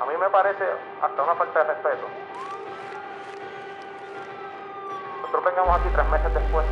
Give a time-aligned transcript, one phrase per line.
[0.00, 0.64] A mí me parece
[1.00, 2.06] hasta una falta de respeto.
[5.20, 6.66] Nosotros vengamos aquí tres meses después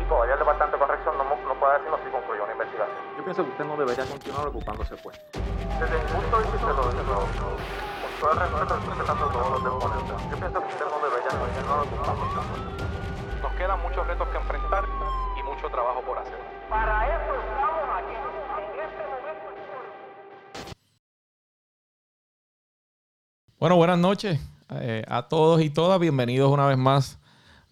[0.00, 2.98] y todavía el Departamento de Corrección no, no puede decirnos si concluyó una investigación.
[3.16, 5.20] Yo pienso que usted no debería continuar ocupándose pues.
[5.80, 9.64] Desde mi punto de vista, lo, lo, lo, con todo el respeto, respetando todos los
[9.64, 12.38] deponentes, yo pienso que usted no debería continuar ocupándose.
[13.42, 14.84] Nos quedan muchos retos que enfrentar
[15.38, 16.38] y mucho trabajo por hacer.
[16.68, 17.31] Para eso
[23.62, 24.40] Bueno, buenas noches
[24.70, 26.00] eh, a todos y todas.
[26.00, 27.20] Bienvenidos una vez más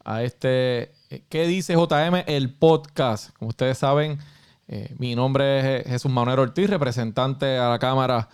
[0.04, 2.22] a este eh, ¿Qué dice JM?
[2.28, 3.36] El podcast.
[3.36, 4.20] Como ustedes saben,
[4.68, 8.28] eh, mi nombre es Jesús Manuel Ortiz, representante a la Cámara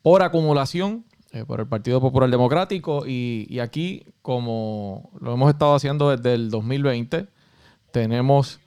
[0.00, 1.04] por acumulación
[1.48, 3.04] por el Partido Popular Democrático.
[3.04, 7.26] Y, y aquí, como lo hemos estado haciendo desde el 2020,
[7.90, 8.60] tenemos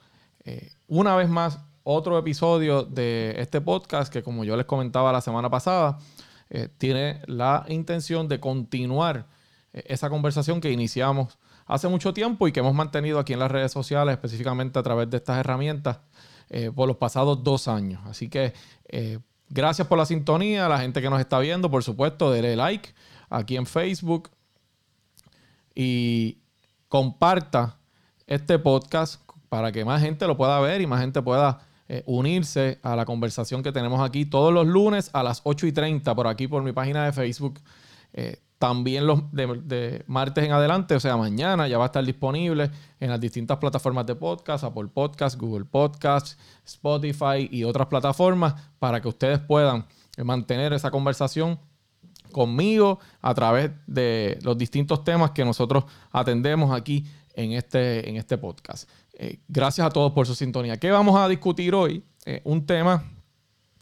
[0.88, 5.48] una vez más otro episodio de este podcast que, como yo les comentaba la semana
[5.48, 5.98] pasada,
[6.50, 9.26] eh, tiene la intención de continuar
[9.72, 13.50] eh, esa conversación que iniciamos hace mucho tiempo y que hemos mantenido aquí en las
[13.50, 15.98] redes sociales, específicamente a través de estas herramientas,
[16.48, 18.00] eh, por los pasados dos años.
[18.06, 18.54] Así que
[19.50, 22.94] gracias por la sintonía, a la gente que nos está viendo, por supuesto, denle like
[23.28, 24.30] aquí en Facebook
[25.74, 26.38] y
[26.88, 27.76] comparta
[28.26, 32.78] este podcast para que más gente lo pueda ver y más gente pueda eh, unirse
[32.82, 36.26] a la conversación que tenemos aquí todos los lunes a las 8 y 30 por
[36.26, 37.60] aquí por mi página de Facebook.
[38.12, 42.70] Eh, también los de, martes en adelante, o sea, mañana ya va a estar disponible
[42.98, 49.00] en las distintas plataformas de podcast, Apple Podcast, Google Podcast, Spotify y otras plataformas para
[49.00, 49.86] que ustedes puedan
[50.22, 51.58] mantener esa conversación
[52.32, 58.36] conmigo a través de los distintos temas que nosotros atendemos aquí en este, en este
[58.36, 58.88] podcast.
[59.20, 60.76] Eh, gracias a todos por su sintonía.
[60.76, 62.04] ¿Qué vamos a discutir hoy?
[62.24, 63.02] Eh, un tema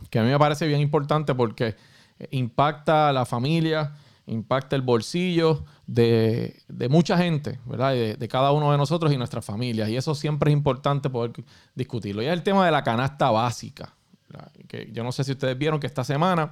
[0.09, 1.77] que a mí me parece bien importante porque
[2.19, 3.93] eh, impacta a la familia,
[4.27, 7.93] impacta el bolsillo de, mucha gente, ¿verdad?
[7.93, 9.91] De, cada uno de nosotros y nuestras familias.
[9.91, 11.33] Y eso siempre es importante poder
[11.75, 12.23] discutirlo.
[12.23, 13.93] Y es el tema de la canasta básica.
[14.69, 16.51] Que yo no sé si ustedes vieron que esta semana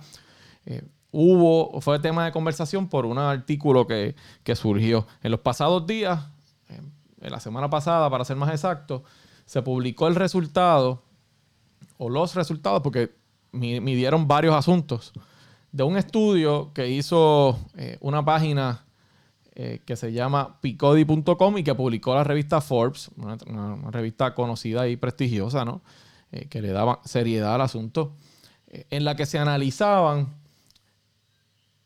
[1.11, 5.07] hubo, fue tema de conversación por un artículo que, que surgió.
[5.23, 6.21] En los pasados días,
[7.31, 9.03] la semana pasada, para ser más exacto,
[9.47, 11.03] se publicó el resultado,
[11.99, 13.15] o los resultados, porque
[13.53, 15.13] mi- midieron varios asuntos,
[15.73, 18.85] de un estudio que hizo eh, una página
[19.57, 23.37] eh, que se llama picodi.com y que publicó la revista Forbes, una,
[23.91, 25.83] revista conocida y prestigiosa, ¿no?
[26.33, 28.15] Eh, que le daba seriedad al asunto,
[28.69, 30.35] eh, en la que se analizaban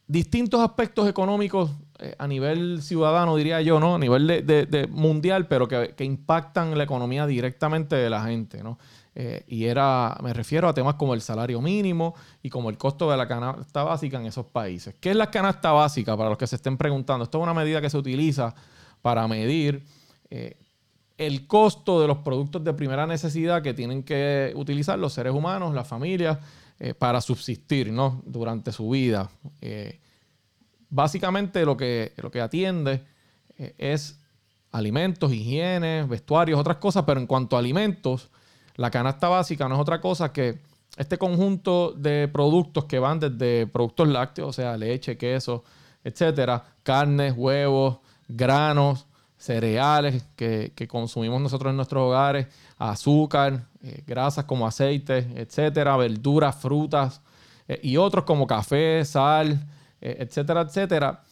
[0.07, 1.71] distintos aspectos económicos
[2.01, 3.97] eh, a nivel ciudadano, diría yo, ¿no?
[3.97, 8.79] A nivel de, mundial, pero que, que impactan la economía directamente de la gente, ¿no?
[9.21, 13.11] Eh, y era, me refiero a temas como el salario mínimo y como el costo
[13.11, 14.95] de la canasta básica en esos países.
[15.01, 16.17] ¿Qué es la canasta básica?
[16.17, 17.25] Para los que se estén preguntando.
[17.25, 18.55] Esto es una medida que se utiliza
[19.03, 19.85] para medir
[20.31, 20.57] eh,
[21.17, 25.75] el costo de los productos de primera necesidad que tienen que utilizar los seres humanos,
[25.75, 26.39] las familias,
[27.01, 28.23] para subsistir ¿no?
[28.25, 29.29] durante su vida.
[30.91, 33.05] Básicamente lo que, lo que atiende
[33.59, 34.21] eh, es
[34.73, 38.31] alimentos, higiene, vestuarios, otras cosas, pero en cuanto a alimentos,
[38.77, 40.61] la canasta básica no es otra cosa que
[40.97, 45.65] este conjunto de productos que van desde productos lácteos, o sea, leche, queso,
[46.03, 49.07] etcétera, carnes, huevos, granos,
[49.37, 56.57] cereales que, que consumimos nosotros en nuestros hogares, azúcar, eh, grasas como aceite, etcétera, verduras,
[56.57, 57.21] frutas
[57.69, 59.65] eh, y otros como café, sal,
[60.01, 61.23] etcétera, etcétera.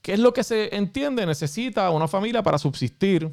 [0.00, 1.24] ¿Qué es lo que se entiende?
[1.24, 3.32] Necesita una familia para subsistir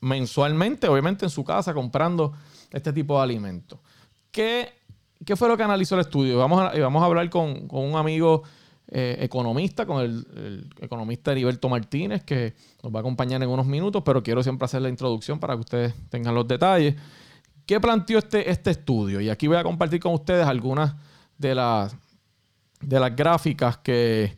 [0.00, 2.32] mensualmente, obviamente en su casa, comprando
[2.70, 3.78] este tipo de alimentos.
[4.32, 4.72] ¿Qué,
[5.24, 6.38] qué fue lo que analizó el estudio?
[6.38, 8.42] Vamos a, vamos a hablar con, con un amigo
[8.88, 13.66] eh, economista, con el, el economista Heriberto Martínez, que nos va a acompañar en unos
[13.66, 16.96] minutos, pero quiero siempre hacer la introducción para que ustedes tengan los detalles.
[17.64, 19.20] ¿Qué planteó este, este estudio?
[19.20, 20.96] Y aquí voy a compartir con ustedes algunas
[21.38, 21.96] de las,
[22.82, 24.36] de las gráficas que,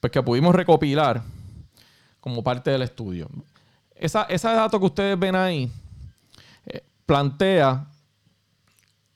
[0.00, 1.22] pues, que pudimos recopilar
[2.20, 3.28] como parte del estudio.
[3.94, 5.70] Esa, ese dato que ustedes ven ahí
[6.66, 7.86] eh, plantea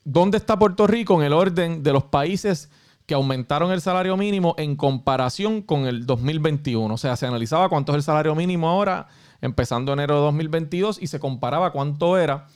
[0.03, 2.69] dónde está Puerto Rico en el orden de los países
[3.05, 6.93] que aumentaron el salario mínimo en comparación con el 2021.
[6.93, 9.07] O sea, se analizaba cuánto es el salario mínimo ahora,
[9.41, 12.47] empezando enero de 2022, y se comparaba cuánto era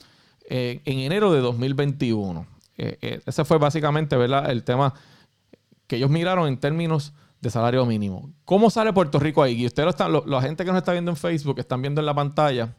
[0.49, 2.45] eh, en enero de 2021.
[2.77, 4.49] Eh, eh, ese fue básicamente ¿verdad?
[4.51, 4.93] el tema
[5.87, 8.31] que ellos miraron en términos de salario mínimo.
[8.43, 9.61] ¿Cómo sale Puerto Rico ahí?
[9.61, 12.13] Y ustedes lo la gente que nos está viendo en Facebook, están viendo en la
[12.13, 12.75] pantalla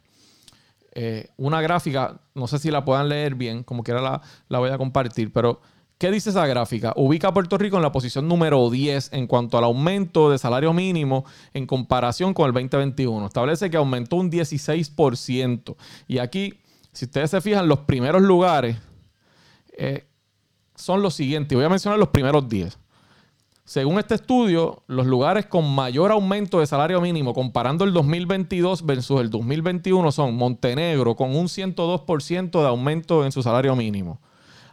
[0.91, 4.71] eh, una gráfica, no sé si la puedan leer bien, como quiera la, la voy
[4.71, 5.61] a compartir, pero
[5.97, 6.93] ¿Qué dice esa gráfica?
[6.95, 10.71] Ubica a Puerto Rico en la posición número 10 en cuanto al aumento de salario
[10.71, 11.25] mínimo
[11.55, 13.25] en comparación con el 2021.
[13.25, 15.75] Establece que aumentó un 16%.
[16.07, 16.59] Y aquí,
[16.91, 18.77] si ustedes se fijan, los primeros lugares
[19.75, 20.05] eh,
[20.75, 21.55] son los siguientes.
[21.55, 22.77] Voy a mencionar los primeros 10.
[23.67, 29.19] Según este estudio, los lugares con mayor aumento de salario mínimo comparando el 2022 versus
[29.19, 34.21] el 2021 son Montenegro con un 102% de aumento en su salario mínimo.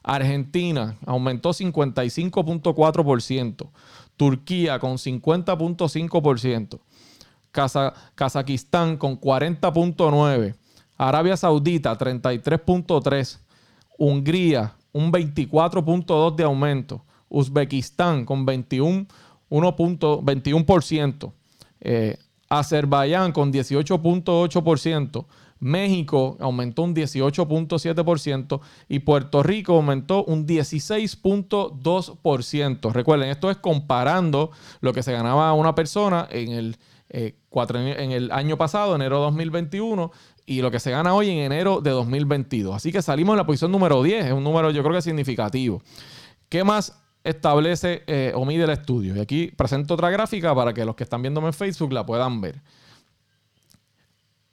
[0.00, 3.68] Argentina aumentó 55.4%.
[4.16, 6.78] Turquía con 50.5%.
[8.14, 10.54] Kazajistán con 40.9%.
[10.96, 13.38] Arabia Saudita 33.3%.
[13.98, 17.02] Hungría un 24.2% de aumento.
[17.34, 19.06] Uzbekistán con 21,
[19.50, 21.32] 1.21%.
[21.80, 22.16] Eh,
[22.48, 25.26] Azerbaiyán con 18.8%.
[25.60, 32.92] México aumentó un 18.7% y Puerto Rico aumentó un 16.2%.
[32.92, 34.50] Recuerden, esto es comparando
[34.80, 36.76] lo que se ganaba una persona en el,
[37.08, 40.12] eh, en el año pasado, enero de 2021,
[40.44, 42.76] y lo que se gana hoy en enero de 2022.
[42.76, 45.82] Así que salimos en la posición número 10, es un número yo creo que significativo.
[46.50, 49.16] ¿Qué más establece eh, o mide el estudio?
[49.16, 52.40] Y aquí presento otra gráfica para que los que están viéndome en Facebook la puedan
[52.40, 52.60] ver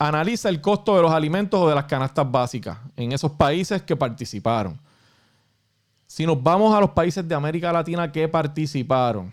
[0.08, 3.96] analiza el costo de los alimentos o de las canastas básicas en esos países que
[3.96, 4.80] participaron.
[6.08, 9.32] Si nos vamos a los países de América Latina que participaron,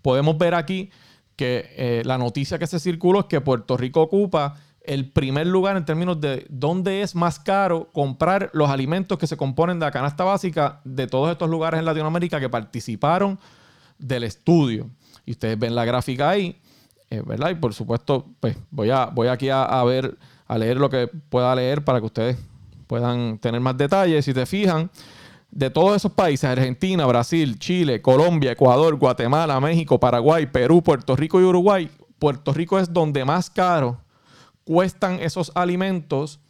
[0.00, 0.90] podemos ver aquí
[1.36, 5.76] que eh, la noticia que se circuló es que Puerto Rico ocupa el primer lugar
[5.76, 9.92] en términos de dónde es más caro comprar los alimentos que se componen de la
[9.92, 13.38] canasta básica de todos estos lugares en Latinoamérica que participaron
[13.98, 14.90] del estudio.
[15.24, 16.58] Y ustedes ven la gráfica ahí.
[17.10, 17.50] Eh, ¿verdad?
[17.50, 21.54] Y por supuesto, pues voy, a, voy aquí a, ver, a leer lo que pueda
[21.54, 22.38] leer para que ustedes
[22.86, 24.24] puedan tener más detalles.
[24.24, 24.90] Si te fijan,
[25.50, 31.40] de todos esos países, Argentina, Brasil, Chile, Colombia, Ecuador, Guatemala, México, Paraguay, Perú, Puerto Rico
[31.40, 33.98] y Uruguay, Puerto Rico es donde más caro
[34.64, 36.40] cuestan esos alimentos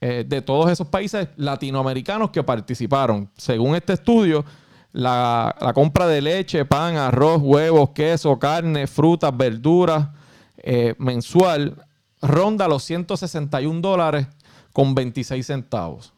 [0.00, 3.30] eh, de todos esos países latinoamericanos que participaron.
[3.36, 4.44] Según este estudio,
[4.92, 10.08] la, compra de leche, pan, arroz, huevos, queso, carne, frutas, verduras
[10.56, 11.86] eh, mensual
[12.20, 14.26] ronda los 161 dólares
[14.72, 16.12] con 26 centavos.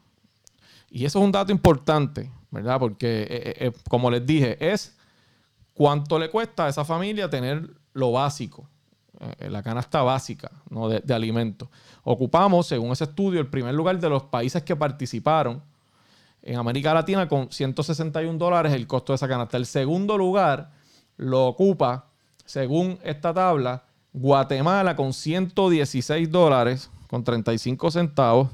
[0.89, 2.79] Y eso es un dato importante, ¿verdad?
[2.79, 4.95] Porque, eh, como les dije, es
[5.73, 8.67] cuánto le cuesta a esa familia tener lo básico,
[9.39, 11.69] la canasta básica de, de alimentos.
[12.03, 15.61] Ocupamos, según ese estudio, el primer lugar de los países que participaron
[16.45, 19.57] en América Latina con 161 dólares el costo de esa canasta.
[19.57, 20.71] El segundo lugar
[21.17, 22.05] lo ocupa,
[22.45, 23.83] según esta tabla,
[24.13, 28.49] Guatemala con 116 dólares con 35 centavos.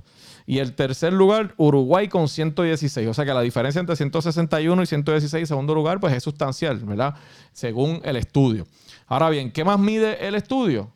[0.48, 3.08] Y el tercer lugar, Uruguay con 116.
[3.08, 7.16] O sea que la diferencia entre 161 y 116, segundo lugar, pues es sustancial, ¿verdad?
[7.54, 8.66] Según el estudio.
[9.12, 10.90] Ahora bien, ¿qué más mide el estudio?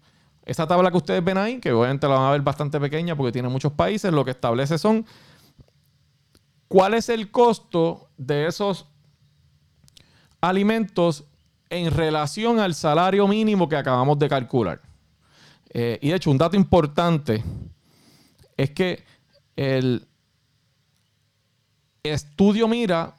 [0.46, 3.34] Esta tabla que ustedes ven ahí, que obviamente la van a ver bastante pequeña porque
[3.34, 5.06] tiene muchos países, lo que establece son
[6.70, 8.86] ¿Cuál es el costo de esos
[10.40, 11.26] alimentos
[11.70, 14.82] en relación al salario mínimo que acabamos de calcular?
[15.72, 17.44] Eh, y de hecho, un dato importante
[18.56, 19.04] es que
[19.58, 20.08] el
[22.02, 23.14] estudio mira,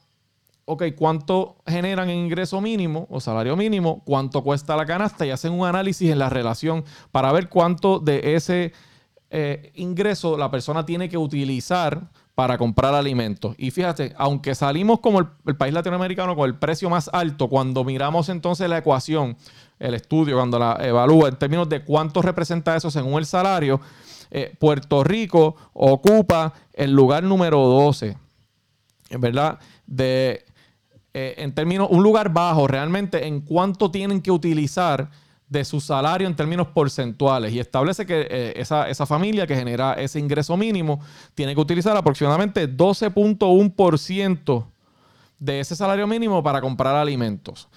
[0.69, 5.53] ok, cuánto generan en ingreso mínimo o salario mínimo, cuánto cuesta la canasta y hacen
[5.53, 8.73] un análisis en la relación para ver cuánto de ese
[9.29, 13.55] eh, ingreso la persona tiene que utilizar para comprar alimentos.
[13.57, 18.27] Y fíjate, aunque salimos como el, país latinoamericano con el precio más alto, cuando miramos
[18.27, 19.37] entonces la ecuación,
[19.79, 23.79] el estudio, cuando la evalúa en términos de cuánto representa eso según el salario,
[24.31, 28.17] eh, Puerto Rico ocupa el lugar número 12,
[29.17, 29.59] ¿verdad?
[29.85, 30.43] De,
[31.19, 35.09] eh, en términos, un lugar bajo realmente en cuánto tienen que utilizar
[35.49, 39.93] de su salario en términos porcentuales y establece que eh, esa, esa, familia que genera
[39.93, 40.99] ese ingreso mínimo
[41.33, 44.65] tiene que utilizar aproximadamente 12.1%
[45.39, 47.67] de ese salario mínimo para comprar alimentos.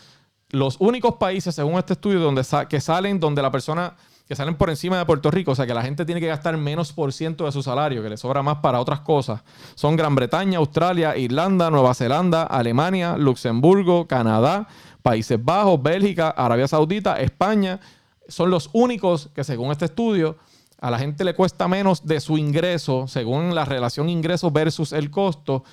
[0.51, 3.97] Los únicos países, según este estudio, donde que salen donde la persona
[4.31, 6.57] que salen por encima de Puerto Rico, o sea que la gente tiene que gastar
[6.57, 9.43] menos por ciento de su salario, que le sobra más para otras cosas,
[9.75, 14.69] son Gran Bretaña, Australia, Irlanda, Nueva Zelanda, Alemania, Luxemburgo, Canadá,
[15.03, 17.81] Países Bajos, Bélgica, Arabia Saudita, España,
[18.29, 20.37] son los únicos que según este estudio
[20.81, 25.11] a la gente le cuesta menos de su ingreso, según la relación ingreso versus el
[25.11, 25.65] costo,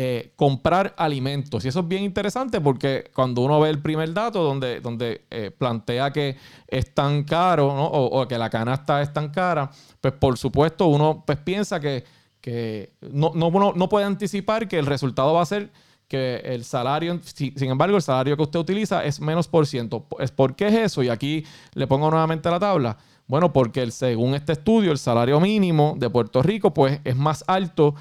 [0.00, 1.64] eh, comprar alimentos.
[1.64, 5.50] Y eso es bien interesante porque cuando uno ve el primer dato donde, donde eh,
[5.50, 6.36] plantea que
[6.68, 9.68] es tan caro o, que la canasta es tan cara,
[10.00, 12.04] pues por supuesto uno pues, piensa que,
[12.40, 15.72] que no, no, no, puede anticipar que el resultado va a ser
[16.06, 20.04] que el salario, si- sin embargo, el salario que usted utiliza es menos por ciento.
[20.36, 21.02] ¿Por qué es eso?
[21.02, 22.96] Y aquí le pongo nuevamente la tabla.
[23.26, 27.96] Bueno, porque según este estudio, el salario mínimo de Puerto Rico pues es más alto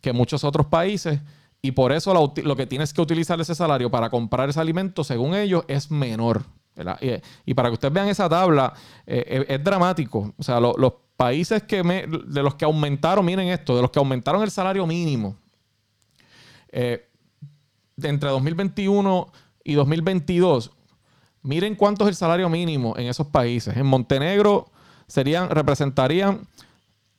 [0.00, 1.20] que muchos otros países
[1.62, 5.34] y por eso lo que tienes que utilizar ese salario para comprar ese alimento, según
[5.36, 6.42] ellos, es menor.
[7.46, 8.72] Y, para que ustedes vean esa tabla,
[9.06, 10.34] eh, es, es dramático.
[10.36, 14.00] O sea, lo- los países que de los que aumentaron, miren esto, de los que
[14.00, 15.36] aumentaron el salario mínimo,
[16.72, 17.08] eh,
[18.02, 19.30] entre 2021
[19.62, 20.72] y 2022,
[21.42, 23.76] miren cuánto es el salario mínimo en esos países.
[23.76, 24.66] En Montenegro
[25.06, 26.48] serían, representarían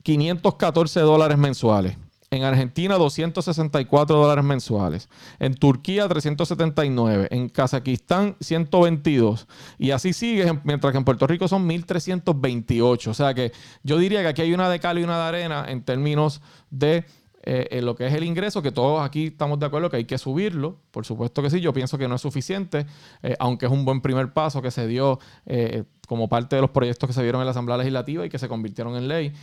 [0.01, 1.95] 514 dólares mensuales.
[2.33, 5.07] En Argentina, 264 dólares mensuales.
[5.37, 7.27] En Turquía, 379.
[7.29, 9.47] En Kazajistán, 122.
[9.77, 13.11] Y así sigue, mientras que en Puerto Rico son 1328.
[13.11, 13.51] O sea que
[13.83, 17.05] yo diría que aquí hay una de cal y una de arena en términos de
[17.45, 20.05] eh, en lo que es el ingreso, que todos aquí estamos de acuerdo que hay
[20.05, 20.77] que subirlo.
[20.91, 22.85] Por supuesto que sí, yo pienso que no es suficiente,
[23.21, 26.71] eh, aunque es un buen primer paso que se dio eh, como parte de los
[26.71, 29.33] proyectos que se dieron en la Asamblea Legislativa y que se convirtieron en ley.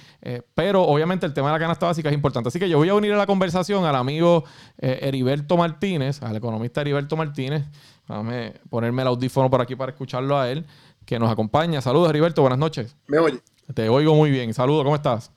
[0.55, 2.49] Pero obviamente el tema de la canasta básica es importante.
[2.49, 4.45] Así que yo voy a unir a la conversación al amigo
[4.79, 7.65] Heriberto Martínez, al economista Heriberto Martínez.
[8.07, 10.67] Déjame ponerme el audífono por aquí para escucharlo a él,
[11.07, 11.81] que nos acompaña.
[11.81, 12.97] Saludos, Heriberto, buenas noches.
[13.09, 13.41] ¿Me oye?
[13.75, 14.53] Te oigo muy bien.
[14.55, 15.33] Saludos, ¿cómo estás?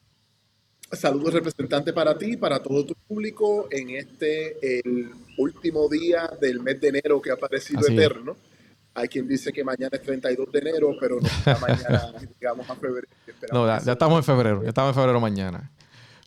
[0.94, 6.80] Saludos representante para ti, para todo tu público en este, el último día del mes
[6.80, 8.00] de enero que ha parecido Así es.
[8.00, 8.38] eterno.
[8.96, 12.76] Hay quien dice que mañana es 32 de enero, pero no está mañana, digamos, a
[12.76, 13.08] febrero.
[13.52, 15.72] No, ya, ya estamos en febrero, ya estamos en febrero mañana.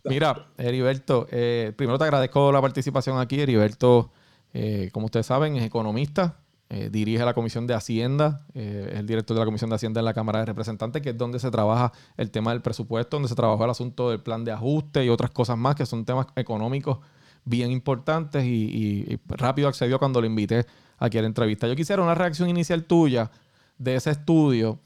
[0.04, 3.40] Mira, Heriberto, eh, primero te agradezco la participación aquí.
[3.40, 4.10] Heriberto,
[4.52, 9.34] eh, como ustedes saben, es economista, eh, dirige la Comisión de Hacienda, eh, el director
[9.36, 11.92] de la Comisión de Hacienda en la Cámara de Representantes, que es donde se trabaja
[12.16, 15.30] el tema del presupuesto, donde se trabajó el asunto del plan de ajuste y otras
[15.30, 16.98] cosas más, que son temas económicos
[17.44, 20.66] bien importantes y, rápido accedió cuando lo invité
[20.98, 21.68] aquí a la entrevista.
[21.68, 23.30] Yo quisiera una reacción inicial tuya
[23.78, 24.80] de ese estudio,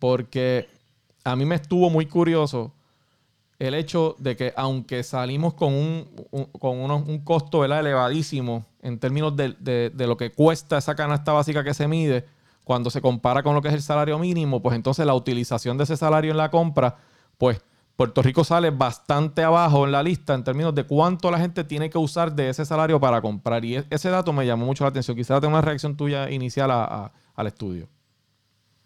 [0.00, 0.68] porque
[1.22, 2.72] a mí me estuvo muy curioso
[3.60, 6.08] el hecho de que aunque salimos con un,
[6.58, 11.64] con unos- un costo elevadísimo en términos de, de- lo que cuesta esa canasta básica
[11.64, 12.24] que se mide,
[12.64, 15.84] cuando se compara con lo que es el salario mínimo, pues entonces la utilización de
[15.84, 16.98] ese salario en la compra,
[17.38, 17.60] pues
[17.96, 21.90] Puerto Rico sale bastante abajo en la lista en términos de cuánto la gente tiene
[21.90, 23.64] que usar de ese salario para comprar.
[23.64, 25.16] Y e- ese dato me llamó mucho la atención.
[25.16, 27.88] Quisiera tener una reacción tuya inicial al estudio.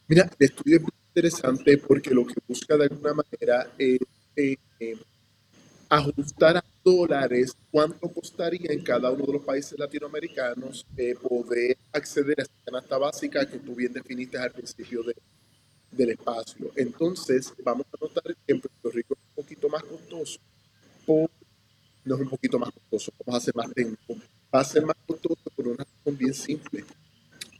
[0.08, 3.98] Mira, el estudio es muy interesante porque lo que busca de alguna manera es
[4.36, 4.96] eh, eh,
[5.88, 12.38] ajustar a dólares cuánto costaría en cada uno de los países latinoamericanos eh, poder acceder
[12.40, 15.16] a esta canasta básica que tú bien definiste al principio de-
[15.90, 16.70] del espacio.
[16.76, 20.38] Entonces, vamos a notar que en Puerto Rico es un poquito más costoso.
[21.06, 21.30] por-
[22.04, 24.16] no es un poquito más costoso, vamos a ser más técnicos.
[24.54, 26.84] Va a ser más costoso por una razón bien simple.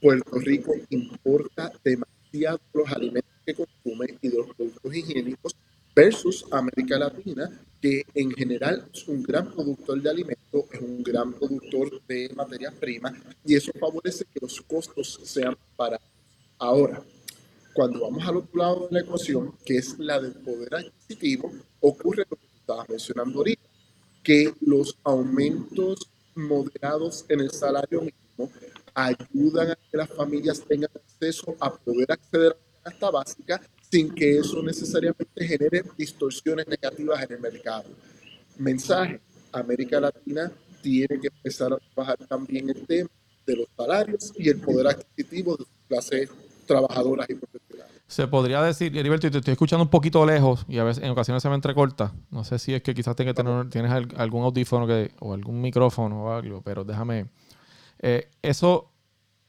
[0.01, 5.55] Puerto Rico importa demasiado los alimentos que consume y de los productos higiénicos
[5.95, 7.49] versus América Latina,
[7.81, 12.73] que en general es un gran productor de alimentos, es un gran productor de materias
[12.73, 13.13] primas
[13.45, 16.09] y eso favorece que los costos sean baratos.
[16.57, 17.01] Ahora,
[17.73, 22.25] cuando vamos al otro lado de la ecuación, que es la del poder adquisitivo, ocurre
[22.29, 23.63] lo que estabas mencionando ahorita,
[24.23, 28.51] que los aumentos moderados en el salario mínimo
[28.93, 33.61] ayudan a que las familias tengan acceso a poder acceder a la canasta básica
[33.95, 37.85] sin que eso necesariamente genere distorsiones negativas en el mercado.
[38.57, 39.21] Mensaje,
[39.53, 43.09] América Latina tiene que empezar a trabajar también el tema
[43.47, 46.29] de los salarios y el poder adquisitivo de sus clases
[46.67, 47.95] trabajadoras y profesionales.
[48.07, 51.11] Se podría decir, Heriberto, y te estoy escuchando un poquito lejos y a veces en
[51.11, 52.11] ocasiones se me entrecorta.
[52.31, 55.33] No sé si es que quizás tenga que tener, tienes al- algún audífono que, o
[55.33, 57.27] algún micrófono o algo, pero déjame.
[57.99, 58.91] Eh, eso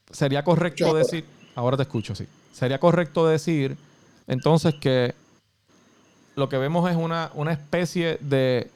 [0.09, 1.03] sería correcto Escucho ahora.
[1.03, 1.25] decir.
[1.55, 2.25] Ahora te escucho, sí.
[2.53, 3.75] Sería correcto decir
[4.27, 5.15] entonces que
[6.35, 8.69] lo que vemos es una, una especie de,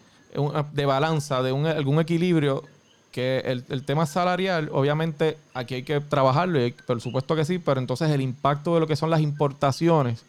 [0.73, 2.63] de balanza, de algún equilibrio
[3.11, 7.59] que el, el tema salarial, obviamente, aquí hay que trabajarlo, y por supuesto que sí,
[7.59, 10.23] pero entonces el impacto de lo que son las importaciones,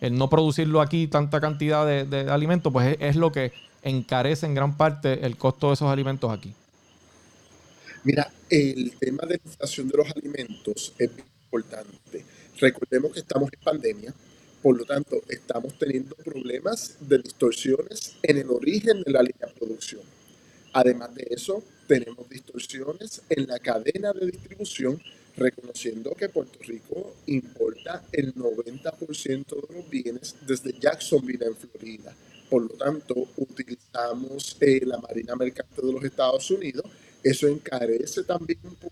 [0.00, 3.52] el no producirlo aquí tanta cantidad de, de alimentos, pues es, es lo que
[3.82, 6.54] encarece en gran parte el costo de esos alimentos aquí.
[8.04, 11.10] Mira, el tema de la inflación de los alimentos es
[11.44, 12.24] importante.
[12.58, 14.14] Recordemos que estamos en pandemia,
[14.62, 19.54] por lo tanto, estamos teniendo problemas de distorsiones en el origen de la línea de
[19.58, 20.02] producción.
[20.72, 25.02] Además de eso, tenemos distorsiones en la cadena de distribución,
[25.36, 32.14] reconociendo que Puerto Rico importa el 90% de los bienes desde Jacksonville, en Florida.
[32.48, 36.84] Por lo tanto, utilizamos eh, la Marina Mercante de los Estados Unidos.
[37.22, 38.91] Eso encarece también un poco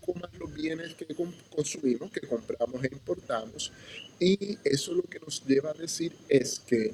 [0.61, 1.07] bienes que
[1.55, 3.71] consumimos, que compramos e importamos.
[4.19, 6.93] Y eso lo que nos lleva a decir es que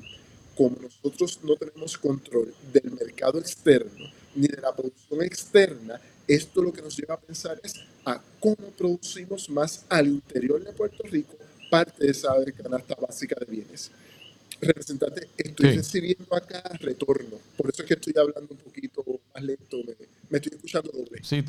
[0.56, 6.74] como nosotros no tenemos control del mercado externo ni de la producción externa, esto lo
[6.74, 11.36] que nos lleva a pensar es a cómo producimos más al interior de Puerto Rico
[11.70, 13.92] parte de esa canasta básica de bienes.
[14.60, 19.78] Representante, estoy recibiendo acá retorno, por eso es que estoy hablando un poquito más lento,
[19.86, 19.94] me,
[20.32, 21.24] estoy escuchando doble.
[21.24, 21.44] Sí,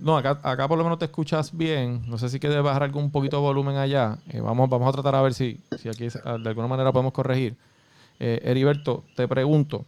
[0.00, 3.10] no, acá, acá, por lo menos te escuchas bien, no sé si quieres bajar algún
[3.10, 6.48] poquito de volumen allá, eh, vamos, vamos a tratar a ver si, si aquí de
[6.48, 7.54] alguna manera podemos corregir.
[8.20, 9.84] Eh, Heriberto, te pregunto,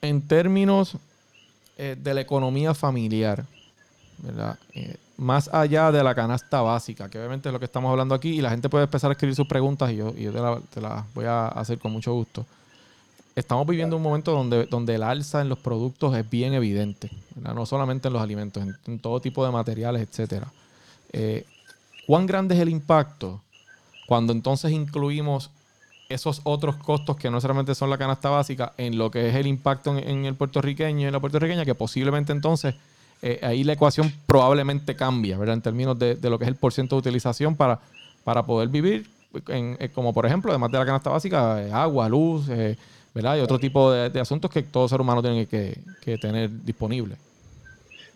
[0.00, 0.96] en términos
[1.76, 3.44] eh, de la economía familiar,
[4.18, 4.58] ¿verdad?
[4.74, 8.30] Eh, más allá de la canasta básica, que obviamente es lo que estamos hablando aquí,
[8.30, 11.48] y la gente puede empezar a escribir sus preguntas y yo, te, las voy a
[11.48, 12.46] hacer con mucho gusto.
[13.36, 17.66] Estamos viviendo un momento donde, donde el alza en los productos es bien evidente, no
[17.66, 20.44] solamente en los alimentos, en, todo tipo de materiales, etc.
[22.06, 23.42] ¿Cuán grande es el impacto
[24.06, 25.50] cuando entonces incluimos
[26.08, 29.46] esos otros costos que no solamente son la canasta básica en lo que es el
[29.46, 32.76] impacto en, el puertorriqueño y en la puertorriqueña, que posiblemente entonces
[33.22, 35.54] eh, ahí la ecuación probablemente cambia, ¿verdad?
[35.54, 37.80] En términos de, lo que es el porcentaje de utilización para,
[38.22, 39.10] para poder vivir,
[39.48, 42.46] eh, como por ejemplo, además de la canasta básica, eh, agua, luz,
[43.16, 43.38] ¿verdad?
[43.38, 47.16] Y otro tipo de, asuntos que todo ser humano tiene que, que tener disponible.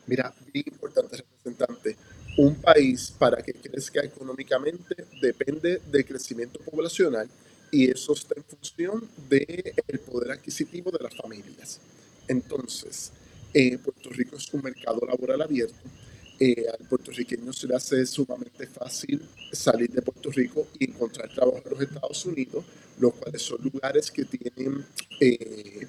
[0.07, 1.97] Mira, bien importante, representante.
[2.37, 7.27] Un país para que crezca económicamente depende del crecimiento poblacional
[7.73, 11.81] y eso está en función del el poder adquisitivo de las familias.
[12.29, 13.11] Entonces,
[13.55, 15.81] eh, Puerto Rico es un mercado laboral abierto.
[16.43, 19.21] Eh, al puertorriqueño se le hace sumamente fácil
[19.53, 22.65] salir de Puerto Rico y encontrar trabajo en los Estados Unidos,
[22.99, 24.87] los cuales son lugares que tienen,
[25.21, 25.87] eh,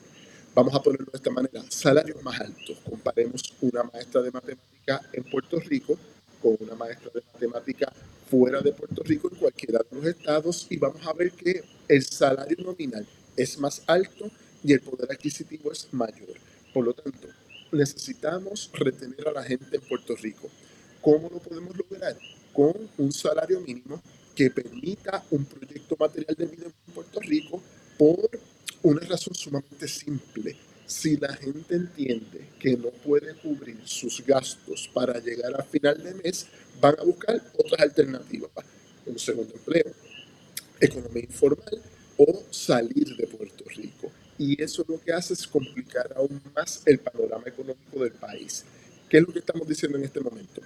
[0.53, 2.77] vamos a ponerlo de esta manera, salarios más altos.
[2.83, 5.97] Comparemos una maestra de matemática en Puerto Rico
[6.41, 7.93] con una maestra de matemática
[8.29, 12.03] fuera de Puerto Rico, en cualquiera de los estados, y vamos a ver que el
[12.03, 14.29] salario nominal es más alto
[14.65, 16.35] y el poder adquisitivo es mayor.
[16.73, 17.29] Por lo tanto,
[17.71, 20.49] necesitamos retener a la gente en Puerto Rico.
[21.01, 22.17] ¿Cómo lo podemos lograr?
[22.53, 24.01] Con un salario mínimo
[24.35, 27.61] que permita un proyecto material de vida en Puerto Rico
[27.97, 28.29] por
[28.83, 30.55] una razón sumamente simple.
[30.85, 36.13] Si la gente entiende que no puede cubrir sus gastos para llegar a final de
[36.15, 36.47] mes,
[36.81, 38.51] van a buscar otras alternativas.
[39.05, 39.91] Un segundo empleo,
[40.79, 41.81] economía informal
[42.17, 43.30] o salir de.
[44.41, 48.65] Y eso lo que hace es complicar aún más el panorama económico del país.
[49.07, 50.61] ¿Qué es lo que estamos diciendo en este momento?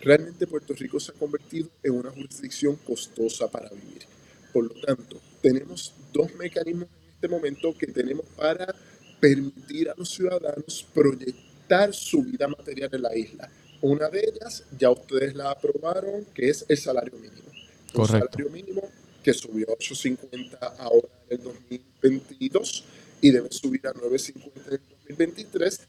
[0.00, 4.06] Realmente Puerto Rico se ha convertido en una jurisdicción costosa para vivir.
[4.54, 8.74] Por lo tanto, tenemos dos mecanismos en este momento que tenemos para
[9.20, 13.50] permitir a los ciudadanos proyectar su vida material en la isla.
[13.82, 17.50] Una de ellas, ya ustedes la aprobaron, que es el salario mínimo.
[17.92, 18.88] Un salario mínimo
[19.22, 22.84] que subió a 8.50 ahora en el 2022
[23.20, 25.80] y debe subir a 9.50 en el 2023.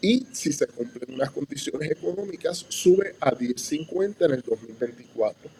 [0.00, 5.50] Y si se cumplen unas condiciones económicas, sube a 10.50 en el 2024.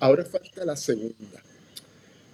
[0.00, 1.40] Ahora falta la segunda.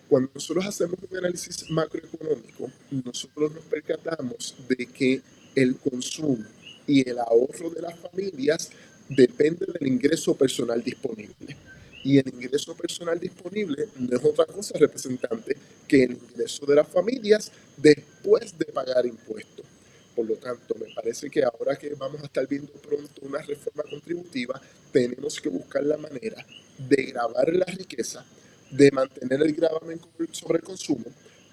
[0.08, 5.20] Cuando nosotros hacemos un análisis macroeconómico, nosotros nos percatamos de que
[5.54, 6.44] el consumo
[6.86, 8.70] y el ahorro de las familias
[9.10, 11.56] depende del ingreso personal disponible.
[12.08, 15.54] Y el ingreso personal disponible no es otra cosa, representante,
[15.86, 19.66] que el ingreso de las familias después de pagar impuestos.
[20.16, 23.82] Por lo tanto, me parece que ahora que vamos a estar viendo pronto una reforma
[23.82, 24.58] contributiva,
[24.90, 26.46] tenemos que buscar la manera
[26.78, 28.24] de grabar la riqueza,
[28.70, 30.00] de mantener el gravamen
[30.32, 31.04] sobre el consumo,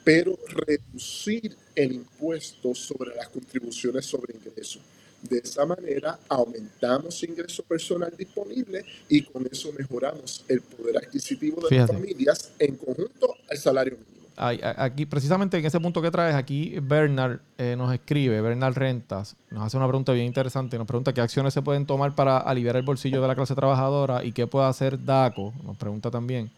[0.06, 4.82] pero reducir el impuesto sobre las contribuciones sobre ingresos.
[5.30, 11.78] De esa manera aumentamos ingreso personal disponible y con eso mejoramos el poder adquisitivo de
[11.78, 14.16] las familias en conjunto al salario mínimo.
[14.38, 19.64] Aquí, precisamente en ese punto que traes, aquí Bernard eh, nos escribe, Bernard Rentas, nos
[19.64, 22.84] hace una pregunta bien interesante, nos pregunta qué acciones se pueden tomar para aliviar el
[22.84, 26.52] bolsillo de la clase trabajadora y qué puede hacer DACO, nos pregunta también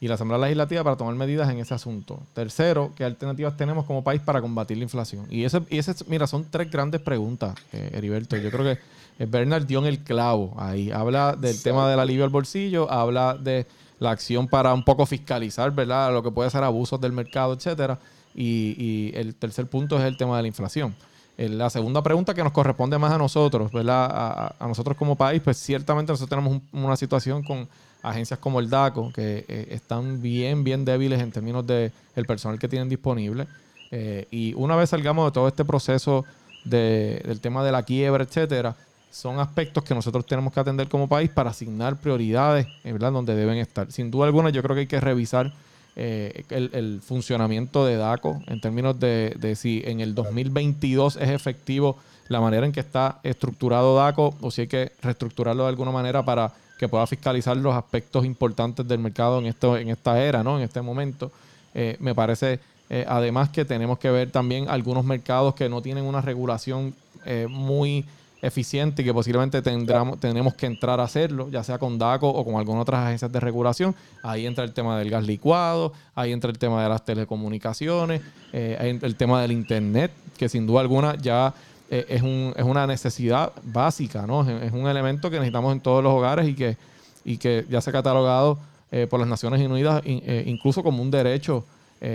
[0.00, 2.22] y la Asamblea Legislativa para tomar medidas en ese asunto.
[2.32, 5.26] Tercero, ¿qué alternativas tenemos como país para combatir la inflación?
[5.28, 8.36] Y ese, y ese mira, son tres grandes preguntas, eh, Heriberto.
[8.38, 8.80] Yo creo que
[9.18, 10.90] eh, Bernard dio en el clavo ahí.
[10.90, 13.66] Habla del tema del alivio al bolsillo, habla de
[13.98, 16.12] la acción para un poco fiscalizar, ¿verdad?
[16.14, 17.98] Lo que puede ser abusos del mercado, etcétera.
[18.34, 20.94] Y, el tercer punto es el tema de la inflación.
[21.36, 24.54] La segunda pregunta que nos corresponde más a nosotros, ¿verdad?
[24.58, 27.68] A, nosotros como país, pues ciertamente nosotros tenemos una situación con
[28.02, 32.58] agencias como el DACO, que eh, están bien, bien débiles en términos de el personal
[32.58, 33.46] que tienen disponible.
[33.90, 36.24] Eh, y una vez salgamos de todo este proceso
[36.64, 38.76] de- del tema de la quiebra, etcétera,
[39.10, 43.12] son aspectos que nosotros tenemos que atender como país para asignar prioridades, eh, ¿verdad?
[43.12, 43.90] Donde deben estar.
[43.90, 45.52] Sin duda alguna, yo creo que hay que revisar
[45.96, 51.96] el, el funcionamiento de DACO en términos de, de si en el 2022 es efectivo
[52.28, 56.24] la manera en que está estructurado DACO o si hay que reestructurarlo de alguna manera
[56.24, 60.56] para que pueda fiscalizar los aspectos importantes del mercado en, esto, en esta era, ¿no?
[60.56, 61.30] En este momento.
[61.74, 66.04] Eh, me parece eh, además que tenemos que ver también algunos mercados que no tienen
[66.04, 66.94] una regulación
[67.26, 68.06] eh, muy
[68.40, 72.42] eficiente y que posiblemente tendremos, tenemos que entrar a hacerlo, ya sea con DACO o
[72.46, 73.94] con algunas otras agencias de regulación.
[74.22, 79.16] Ahí entra el tema del gas licuado, ahí entra el tema de las telecomunicaciones, el
[79.16, 81.52] tema del Internet, que sin duda alguna ya
[81.90, 84.48] eh, es, un- es una necesidad básica, ¿no?
[84.48, 86.76] Es, un elemento que necesitamos en todos los hogares y que,
[87.24, 88.58] y que ya se ha catalogado
[88.92, 91.64] eh, por las Naciones Unidas eh, incluso como un derecho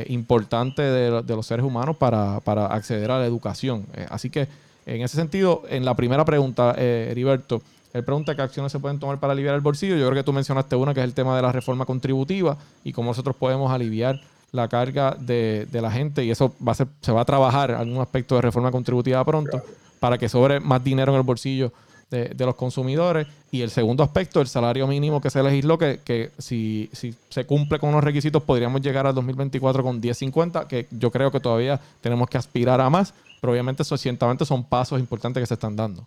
[0.08, 3.86] importante de, de los seres humanos para, para acceder a la educación.
[4.10, 4.48] Así que
[4.88, 7.62] en ese sentido, en la primera pregunta, Heriberto,
[7.94, 9.96] él pregunta qué acciones se pueden tomar para aliviar el bolsillo.
[9.96, 12.94] Yo creo que tú mencionaste una que es el tema de la reforma contributiva y
[12.94, 14.20] cómo nosotros podemos aliviar
[14.52, 17.72] la carga de, de la gente y eso va a ser, se va a trabajar
[17.72, 19.62] algún aspecto de reforma contributiva pronto
[20.00, 21.72] para que sobre más dinero en el bolsillo
[22.10, 23.28] de, de los consumidores.
[23.52, 27.46] Y el segundo aspecto, el salario mínimo que se legisló, que, que si, si se
[27.46, 31.80] cumple con los requisitos podríamos llegar al 2024 con 10.50, que yo creo que todavía
[32.02, 35.76] tenemos que aspirar a más, pero obviamente eso ciertamente son pasos importantes que se están
[35.76, 36.06] dando.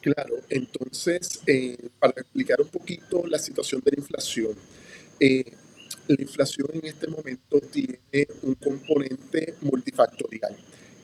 [0.00, 4.52] Claro, entonces, eh, para explicar un poquito la situación de la inflación,
[5.20, 5.52] eh,
[6.08, 7.98] la inflación en este momento tiene
[8.42, 10.56] un componente multifactorial.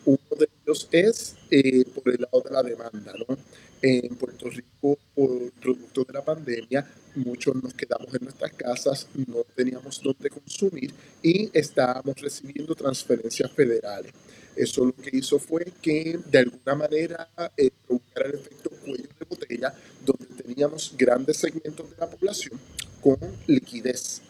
[0.05, 3.37] Uno de ellos es eh, por el lado de la demanda, ¿no?
[3.83, 9.45] En Puerto Rico, por producto de la pandemia, muchos nos quedamos en nuestras casas, no
[9.55, 14.13] teníamos dónde consumir y estábamos recibiendo transferencias federales.
[14.57, 19.25] Eso lo que hizo fue que de alguna manera eh, provocara el efecto cuello de
[19.27, 22.61] botella, donde teníamos grandes segmentos de la población
[23.01, 24.21] con liquidez,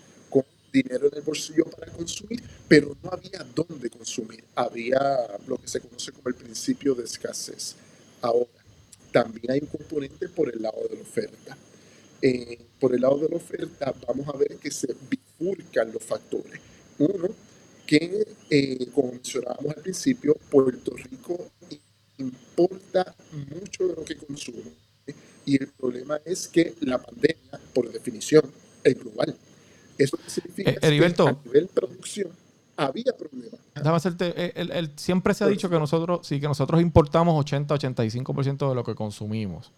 [0.72, 4.44] dinero en el bolsillo para consumir, pero no había dónde consumir.
[4.54, 4.98] Había
[5.46, 7.76] lo que se conoce como el principio de escasez.
[8.22, 8.48] Ahora,
[9.12, 11.56] también hay un componente por el lado de la oferta.
[12.22, 16.61] Eh, por el lado de la oferta, vamos a ver que se bifurcan los factores.
[16.98, 17.28] Uno,
[17.87, 21.50] que, eh, como mencionábamos al principio, Puerto Rico
[22.18, 23.14] importa
[23.48, 24.72] mucho de lo que consume.
[25.46, 28.44] Y el problema es que la pandemia, por definición,
[28.85, 29.35] es global.
[30.04, 31.26] Eso significa Eh, que Heriberto.
[31.28, 32.28] a nivel producción
[32.76, 33.60] había problemas.
[33.74, 37.34] Déjame hacerte, eh, el- el- siempre se ha dicho que nosotros, sí, que nosotros importamos
[37.38, 39.70] 80-85% de lo que consumimos.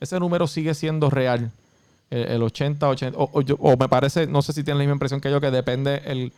[0.00, 1.50] Ese número sigue siendo real.
[2.10, 4.82] El, el 80, 80, o, o yo- o me parece, no sé si tienen la
[4.84, 6.32] misma impresión que yo, que depende el,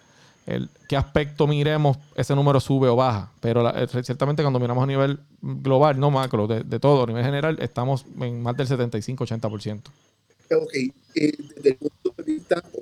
[0.47, 3.31] el qué aspecto miremos, ese número sube o baja.
[3.41, 7.07] Pero la- eh, ciertamente cuando miramos a nivel global, no macro, de, de todo, a
[7.07, 9.91] nivel general, estamos en más del 75-80%.
[10.51, 10.93] Ok, eh,
[11.57, 12.13] desde el punto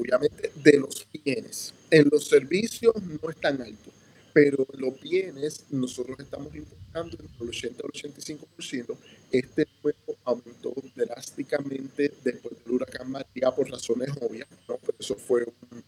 [0.07, 1.75] obviamente, de los bienes.
[1.91, 3.91] En los servicios no es tan alto,
[4.33, 8.97] pero los bienes nosotros estamos importando entre el 80 al 85%.
[9.33, 14.79] Este nuevo aumentó drásticamente después del huracán María por razones obvias, ¿no?
[14.79, 15.83] Pero eso fue un,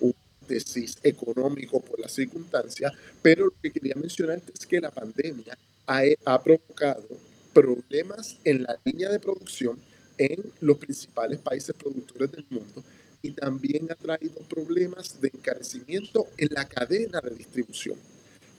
[0.00, 0.14] un
[0.46, 5.56] tesis económico por las circunstancias, pero lo que quería mencionar es que la pandemia
[5.86, 7.06] ha, ha provocado
[7.52, 9.78] problemas en la línea de producción
[10.18, 12.82] en los principales países productores del mundo
[13.22, 17.96] y también ha traído problemas de encarecimiento en la cadena de distribución.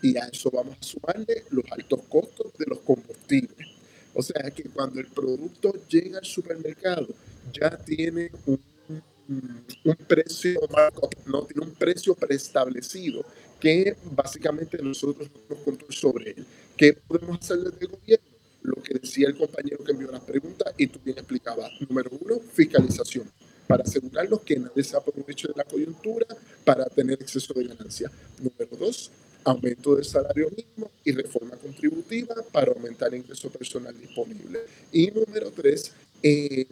[0.01, 3.67] Y a eso vamos a sumarle los altos costos de los combustibles.
[4.13, 7.07] O sea que cuando el producto llega al supermercado
[7.53, 8.59] ya tiene un,
[9.83, 10.59] un precio
[11.25, 13.23] no tiene un precio preestablecido
[13.59, 16.45] que básicamente nosotros no tenemos control sobre él.
[16.75, 18.25] ¿Qué podemos hacer desde el gobierno?
[18.61, 21.71] Lo que decía el compañero que envió las preguntas y tú bien explicabas.
[21.81, 23.29] Número uno, fiscalización
[23.69, 26.25] para asegurarnos que nadie se aproveche de la coyuntura
[26.65, 28.09] para tener exceso de ganancia.
[28.39, 29.11] Número dos,
[29.43, 34.61] aumento del salario mínimo y reforma contributiva para aumentar el ingreso personal disponible.
[34.91, 36.65] Y número tres, eh,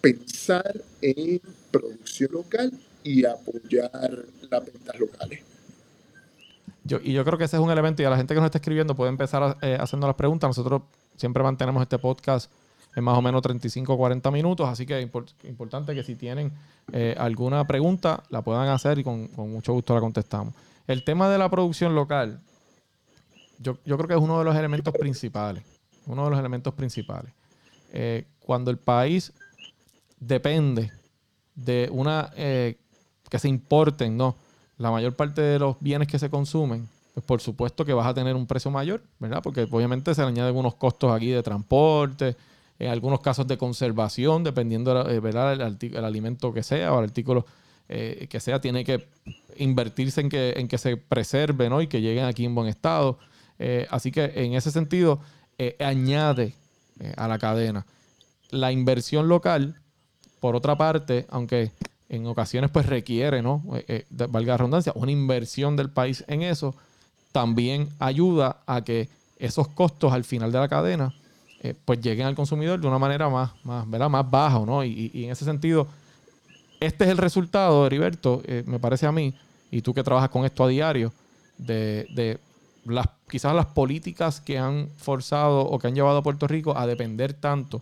[0.00, 2.72] pensar en producción local
[3.04, 5.40] y apoyar las ventas locales.
[6.82, 8.48] Yo, y yo creo que ese es un elemento, y a la gente que nos
[8.48, 10.48] está escribiendo puede empezar eh, haciendo las preguntas.
[10.48, 10.82] Nosotros
[11.16, 12.50] siempre mantenemos este podcast
[12.96, 16.14] en más o menos 35 o 40 minutos, así que es import- importante que si
[16.14, 16.52] tienen
[16.92, 20.54] eh, alguna pregunta la puedan hacer y con, con mucho gusto la contestamos.
[20.86, 22.40] El tema de la producción local,
[23.58, 25.62] yo, yo creo que es uno de los elementos principales.
[26.06, 27.32] Uno de los elementos principales.
[27.92, 29.32] Eh, cuando el país
[30.20, 30.92] depende
[31.54, 32.76] de una eh,
[33.30, 34.36] que se importen, ¿no?
[34.78, 38.14] La mayor parte de los bienes que se consumen, pues por supuesto que vas a
[38.14, 39.40] tener un precio mayor, ¿verdad?
[39.42, 42.36] Porque obviamente se le añaden unos costos aquí de transporte,
[42.78, 45.52] en algunos casos de conservación, dependiendo eh, ¿verdad?
[45.54, 47.46] El, alimento que sea o el artículo
[47.88, 49.06] eh, que sea, tiene que
[49.56, 51.82] invertirse en que, en que se preserve ¿no?
[51.82, 53.18] y que lleguen aquí en buen estado.
[53.58, 55.20] Eh, así que en ese sentido,
[55.78, 56.54] añade
[57.16, 57.86] a la cadena.
[58.50, 59.76] La inversión local,
[60.40, 61.70] por otra parte, aunque
[62.08, 63.62] en ocasiones pues requiere, ¿no?
[64.10, 66.74] Valga la redundancia, una inversión del país en eso,
[67.30, 69.08] también ayuda a que
[69.38, 71.14] esos costos al final de la cadena
[71.64, 74.10] eh, pues lleguen al consumidor de una manera más, más, ¿verdad?
[74.10, 74.84] más baja, ¿no?
[74.84, 75.88] Y, en ese sentido,
[76.78, 79.32] este es el resultado, Heriberto, eh, me parece a mí,
[79.70, 81.10] y tú que trabajas con esto a diario,
[81.56, 82.38] de, de
[82.84, 86.86] las, quizás las políticas que han forzado o que han llevado a Puerto Rico a
[86.86, 87.80] depender tanto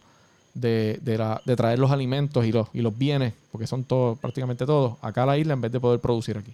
[0.55, 4.17] de, de la- de traer los alimentos y los, y los bienes, porque son todos,
[4.17, 6.53] prácticamente todos, acá a la isla en vez de poder producir aquí.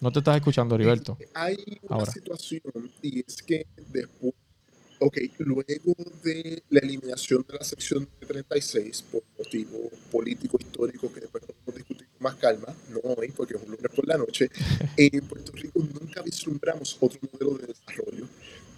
[0.00, 1.18] No te estás escuchando, Heriberto.
[1.34, 2.12] Hay una Ahora.
[2.12, 2.62] situación
[3.02, 4.32] y es que después,
[4.98, 5.62] ok, luego
[6.22, 12.06] de la eliminación de la sección 36 por motivo político histórico que después podemos discutir
[12.08, 14.50] con más calma, no hoy porque es un lunes por la noche,
[14.96, 18.28] en Puerto Rico nunca vislumbramos otro modelo de desarrollo.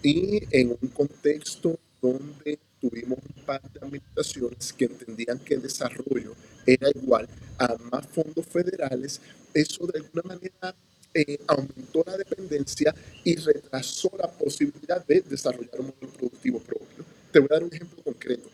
[0.02, 6.34] Y en un contexto donde tuvimos un par de administraciones que entendían que el desarrollo
[6.66, 7.28] era igual
[7.58, 9.20] a más fondos federales,
[9.52, 10.74] eso de alguna manera
[11.14, 12.94] eh, aumentó la dependencia
[13.24, 17.04] y retrasó la posibilidad de desarrollar un modelo productivo propio.
[17.32, 18.48] Te voy a dar un ejemplo concreto.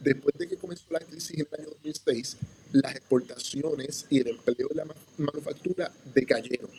[0.00, 2.36] Después de que comenzó la crisis en el año 2006,
[2.72, 6.70] las exportaciones y el empleo de la ma- manufactura decayeron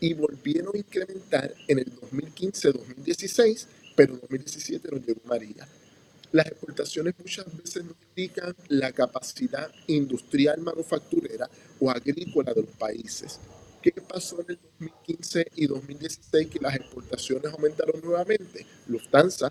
[0.00, 5.66] y volvieron a incrementar en el 2015-2016, pero en 2017 nos llegó María.
[6.32, 11.48] Las exportaciones muchas veces no indican la capacidad industrial manufacturera
[11.80, 13.40] o agrícola de los países.
[13.82, 18.66] ¿Qué pasó en el 2015 y 2016 que las exportaciones aumentaron nuevamente?
[18.88, 19.50] Lufthansa,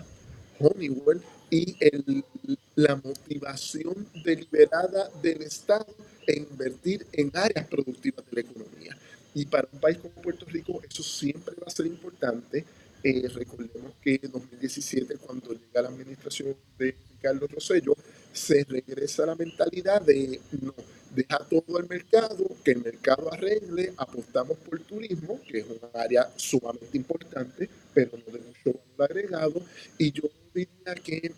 [0.59, 2.25] Honeywell y el-
[2.75, 5.87] la motivación deliberada del Estado
[6.27, 8.97] en invertir en áreas productivas de la economía.
[9.33, 12.65] Y para un país como Puerto Rico eso siempre va a ser importante.
[13.03, 17.95] Eh, recordemos que en 2017, cuando llega la administración de Carlos Rosello,
[18.33, 20.73] se regresa la mentalidad de no,
[21.17, 26.31] deja todo al mercado, que el mercado arregle, apostamos por turismo, que es un área
[26.35, 29.61] sumamente importante, pero no de mucho valor agregado,
[29.97, 31.31] y yo diría que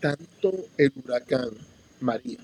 [0.00, 1.50] tanto el huracán
[2.00, 2.40] María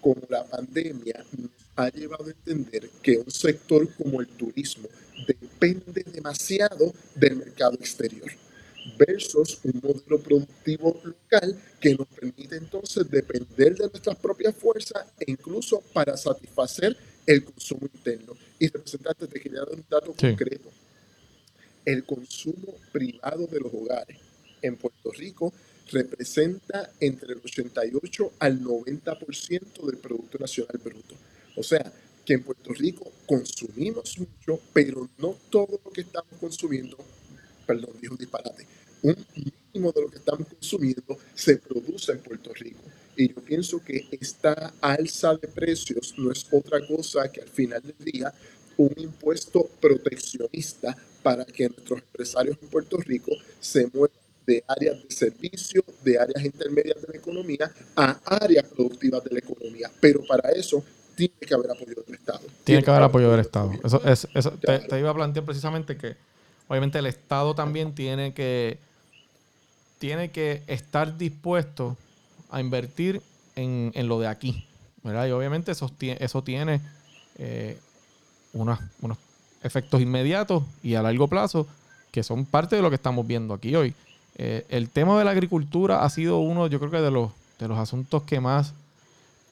[0.00, 4.88] como la pandemia nos ha llevado a entender que un sector como el turismo
[5.26, 8.30] depende demasiado del mercado exterior
[8.96, 15.30] versus un modelo productivo local que nos permite entonces depender de nuestras propias fuerzas e
[15.30, 16.96] incluso para satisfacer
[17.26, 18.34] el consumo interno.
[18.58, 20.28] Y representante, te quería dar un dato Sí.
[20.28, 20.70] concreto.
[21.84, 24.18] El consumo privado de los hogares
[24.62, 25.52] en Puerto Rico
[25.90, 31.14] representa entre el 88 al 90% del Producto Nacional Bruto.
[31.56, 31.90] O sea,
[32.26, 36.98] que en Puerto Rico consumimos mucho, pero no todo lo que estamos consumiendo,
[37.68, 38.66] perdón, dije un disparate,
[39.02, 42.80] un mínimo de lo que estamos consumiendo se produce en Puerto Rico.
[43.14, 47.82] Y yo pienso que esta alza de precios no es otra cosa que al final
[47.82, 48.32] del día
[48.78, 55.14] un impuesto proteccionista para que nuestros empresarios en Puerto Rico se muevan de áreas de
[55.14, 59.90] servicio, de áreas intermedias de la economía a áreas productivas de la economía.
[60.00, 60.82] Pero para eso
[61.14, 62.40] tiene que haber apoyo del Estado.
[62.64, 63.72] Tiene que haber apoyo del Estado.
[63.84, 66.16] Eso, es, eso te iba a plantear precisamente que
[66.68, 68.78] obviamente el Estado también tiene que
[69.98, 71.96] tiene que estar dispuesto
[72.50, 73.20] a invertir
[73.56, 74.64] en, en lo de aquí.
[75.02, 75.26] ¿verdad?
[75.26, 76.80] Y obviamente eso, eso tiene
[77.38, 77.78] eh,
[78.52, 79.18] unas- unos
[79.62, 81.66] efectos inmediatos y a largo plazo
[82.12, 83.94] que son parte de lo que estamos viendo aquí hoy.
[84.36, 87.66] Eh, el tema de la agricultura ha sido uno, yo creo que de los, de
[87.68, 88.72] los asuntos que más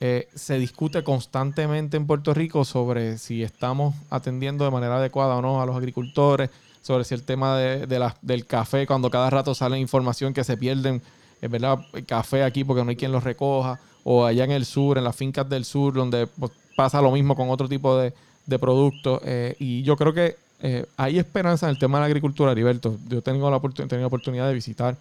[0.00, 5.42] eh, se discute constantemente en Puerto Rico sobre si estamos atendiendo de manera adecuada o
[5.42, 6.50] no a los agricultores,
[6.87, 7.87] sobre si el tema de,
[8.22, 11.03] del café, cuando cada rato sale información que se pierden,
[11.40, 14.99] es verdad, café aquí porque no hay quien los recoja, o allá en el sur,
[14.99, 18.12] en las fincas del sur, donde pues, pasa lo mismo con otro tipo de,
[18.61, 19.20] productos.
[19.25, 22.96] eh, y yo creo que eh, hay esperanza en el tema de la agricultura, Heriberto.
[23.09, 24.96] Yo tengo la tenido la oportunidad de visitar,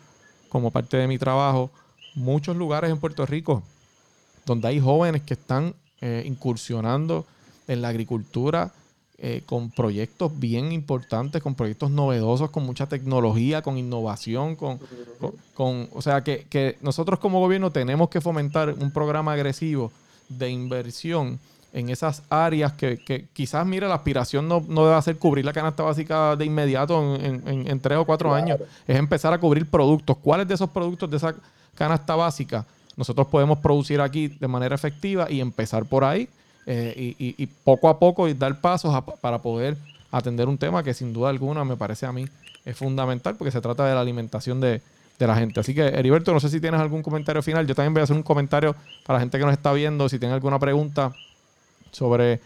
[0.50, 1.70] como parte de mi trabajo,
[2.16, 3.62] muchos lugares en Puerto Rico
[4.46, 7.26] donde hay jóvenes que están eh, incursionando
[7.68, 8.72] en la agricultura
[9.18, 14.78] eh, con proyectos bien importantes, con proyectos novedosos, con mucha tecnología, con innovación, con,
[15.20, 19.92] con- con- o sea que, que nosotros como gobierno tenemos que fomentar un programa agresivo
[20.28, 21.40] de inversión
[21.72, 25.52] en esas áreas que, que quizás, mire, la aspiración no, no debe ser cubrir la
[25.54, 28.44] canasta básica de inmediato en, en- en tres o cuatro Claro.
[28.44, 30.18] años, es empezar a cubrir productos.
[30.18, 31.36] ¿Cuáles de esos productos de esa
[31.76, 32.66] canasta básica
[32.98, 36.30] nosotros podemos producir aquí de manera efectiva y empezar por ahí
[36.66, 39.78] eh, y, y- y poco a poco y dar pasos para poder
[40.12, 42.26] atender un tema que sin duda alguna me parece a mí
[42.64, 44.82] es fundamental porque se trata de la alimentación de,
[45.20, 45.60] de la gente.
[45.60, 47.68] Así que, Heriberto, no sé si tienes algún comentario final.
[47.68, 48.76] Yo también voy a hacer un comentario
[49.06, 51.14] para la gente que nos está viendo, si tiene alguna pregunta
[51.92, 52.42] sobre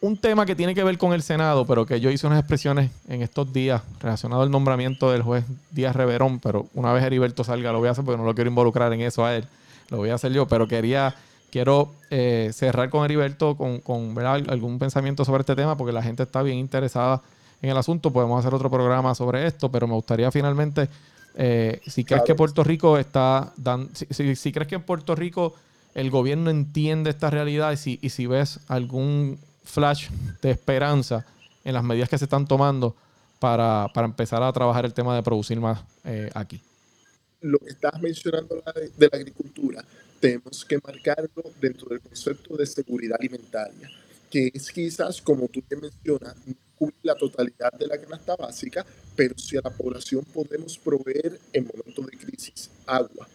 [0.00, 2.90] un tema que tiene que ver con el Senado, pero que yo hice unas expresiones
[3.08, 7.72] en estos días relacionado al nombramiento del juez Díaz Reverón, pero una vez Heriberto salga
[7.72, 9.46] lo voy a hacer porque no lo quiero involucrar en eso a él,
[9.88, 11.14] lo voy a hacer yo, pero quería,
[11.54, 16.24] quiero eh, cerrar con Heriberto con, con algún pensamiento sobre este tema porque la gente
[16.24, 17.22] está bien interesada
[17.62, 20.88] en el asunto, podemos hacer otro programa sobre esto, pero me gustaría finalmente,
[21.36, 22.24] eh, si crees Claro.
[22.24, 25.54] que Puerto Rico está dando, si, si- si crees que en Puerto Rico
[25.94, 30.08] el gobierno entiende esta realidad y si, y si ves algún flash
[30.42, 31.24] de esperanza
[31.64, 32.96] en las medidas que se están tomando
[33.38, 36.60] para, para empezar a trabajar el tema de producir más eh, aquí.
[37.42, 38.56] lo que estás mencionando
[38.96, 39.84] de la agricultura,
[40.24, 43.90] tenemos que marcarlo dentro del concepto de seguridad alimentaria,
[44.30, 48.86] que es quizás, como tú te mencionas, no cubrir la totalidad de la canasta básica,
[49.14, 53.28] pero si a la población podemos proveer en momentos de crisis agua,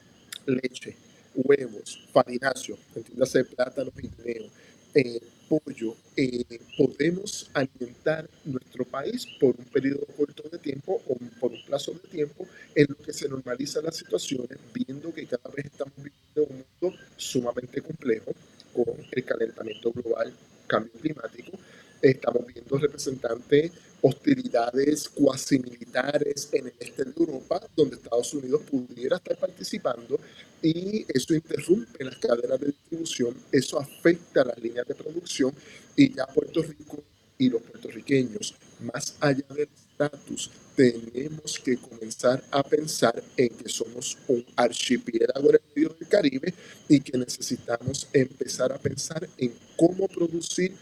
[0.48, 0.98] leche,
[1.36, 4.50] huevos, farináceo, entiéndase plátano y guineo,
[4.96, 6.46] eh, pollo, eh,
[6.78, 12.08] podemos alimentar nuestro país por un periodo corto de tiempo o por un plazo de
[12.08, 16.64] tiempo en lo que se normalizan las situaciones, viendo que cada vez estamos viviendo un
[16.82, 18.32] mundo sumamente complejo
[18.74, 20.32] con el calentamiento global,
[20.68, 21.58] cambio climático.
[22.02, 29.18] Estamos viendo representantes hostilidades cuasi militares en el este de Europa, donde Estados Unidos pudiera
[29.18, 30.20] estar participando
[30.62, 35.54] y eso interrumpe las cadenas de distribución, eso afecta las líneas de producción
[35.96, 37.04] y ya Puerto Rico
[37.38, 44.18] y los puertorriqueños, más allá del estatus, tenemos que comenzar a pensar en que somos
[44.28, 46.54] un archipiélago medio del Caribe
[46.90, 50.74] y que necesitamos empezar a pensar en cómo producir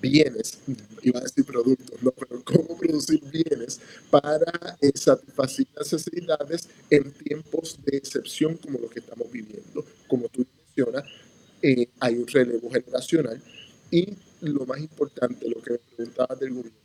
[0.00, 0.58] bienes,
[1.02, 3.80] iba a decir productos, no, pero cómo producir bienes
[4.10, 9.84] para eh, satisfacer las necesidades en tiempos de excepción como los que estamos viviendo.
[10.06, 11.04] Como tú mencionas,
[11.62, 13.42] eh, hay un relevo generacional
[13.90, 16.78] y lo más importante, lo que me preguntabas del gobierno,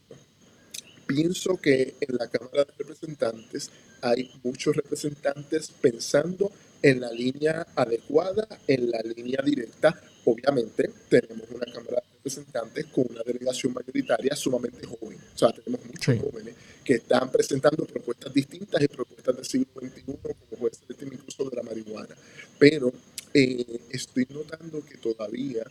[1.05, 3.69] pienso que en la Cámara de Representantes
[4.01, 9.99] hay muchos representantes pensando en la línea adecuada, en la línea directa.
[10.25, 15.17] Obviamente, tenemos una Cámara Representantes con una delegación mayoritaria sumamente joven.
[15.35, 16.21] O sea, tenemos muchos Sí.
[16.21, 16.55] jóvenes
[16.85, 21.13] que están presentando propuestas distintas y propuestas del siglo XXI, como puede ser el tema
[21.15, 22.15] incluso de la marihuana.
[22.57, 22.93] Pero
[23.33, 25.65] eh, estoy notando que todavía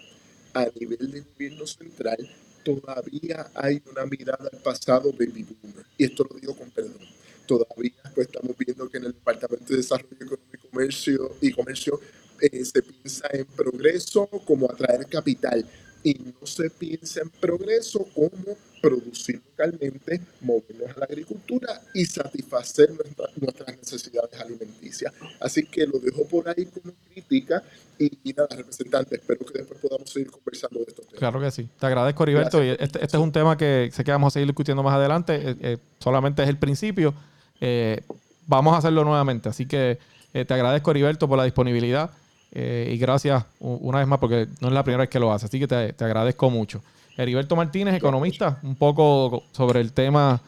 [0.53, 2.19] a nivel de gobierno central
[2.62, 5.87] todavía hay una mirada al pasado baby boomer.
[5.97, 6.99] Y esto lo digo con perdón.
[7.47, 11.99] Todavía pues, estamos viendo que en el Departamento de Desarrollo Económico y Comercio, y Comercio
[12.41, 15.65] eh, se piensa en progreso como atraer capital
[16.05, 22.91] y no se piensa en progreso como producir localmente, movernos a la agricultura y satisfacer
[22.91, 25.12] nuestra- nuestras necesidades alimenticias.
[25.38, 27.62] Así que lo dejo por ahí como crítica
[27.97, 31.19] y, y nada, representante, espero que después podamos seguir conversando de estos temas.
[31.21, 31.69] Claro que sí.
[31.79, 32.61] Te agradezco, Heriberto.
[32.62, 32.87] Y Gracias.
[32.88, 35.35] este, este es un tema que sé que vamos a seguir discutiendo más adelante.
[35.37, 37.15] Eh, eh, solamente es el principio.
[37.61, 38.01] Eh,
[38.49, 39.49] vamos a hacerlo nuevamente.
[39.49, 39.99] Así que
[40.35, 42.11] eh, te agradezco, Heriberto, por la disponibilidad.
[42.53, 45.47] Eh, y gracias una vez más porque no es la primera vez que lo hace.
[45.47, 46.83] Así que te, te agradezco mucho.
[47.17, 50.41] Heriberto Martínez, economista, un poco sobre el tema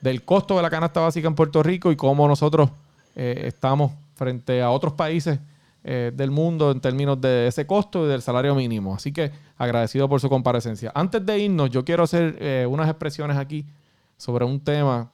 [0.00, 2.70] del costo de la canasta básica en Puerto Rico y cómo nosotros
[3.14, 5.38] eh, estamos frente a otros países
[5.84, 8.94] eh, del mundo en términos de ese costo y del salario mínimo.
[8.94, 10.92] Así que agradecido por su comparecencia.
[10.94, 13.66] Antes de irnos, yo quiero hacer eh, unas expresiones aquí
[14.16, 15.10] sobre un tema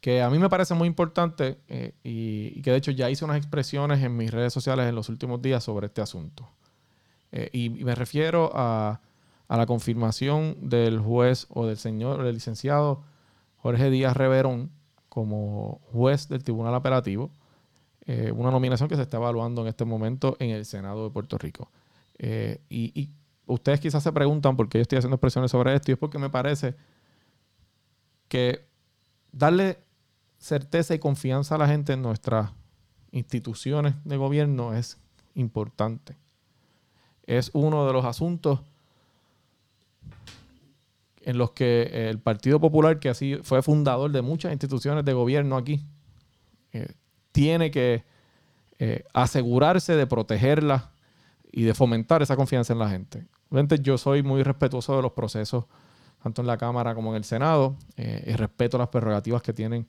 [0.00, 3.38] que a mí me parece muy importante eh, y, que de hecho ya hice unas
[3.38, 6.48] expresiones en mis redes sociales en los últimos días sobre este asunto.
[7.32, 9.00] Eh, y, me refiero a,
[9.48, 13.02] a la confirmación del juez o del señor, del licenciado
[13.56, 14.70] Jorge Díaz Reverón
[15.08, 17.30] como juez del Tribunal Apelativo,
[18.06, 21.38] eh, una nominación que se está evaluando en este momento en el Senado de Puerto
[21.38, 21.70] Rico.
[22.18, 23.10] Y, y
[23.46, 26.18] ustedes quizás se preguntan por qué yo estoy haciendo expresiones sobre esto y es porque
[26.18, 26.74] me parece
[28.28, 28.66] que
[29.32, 29.85] darle
[30.38, 32.50] certeza y confianza a la gente en nuestras
[33.10, 34.98] instituciones de gobierno es
[35.34, 36.16] importante.
[37.26, 38.60] Es uno de los asuntos
[41.22, 45.56] en los que el Partido Popular, que así fue fundador de muchas instituciones de gobierno
[45.56, 45.84] aquí,
[46.72, 46.92] eh,
[47.32, 48.04] tiene que
[48.78, 50.84] eh, asegurarse de protegerlas
[51.50, 53.26] y de fomentar esa confianza en la gente.
[53.50, 55.64] Obviamente yo soy muy respetuoso de los procesos,
[56.22, 59.86] tanto en la Cámara como en el Senado, eh, y respeto las prerrogativas que tienen,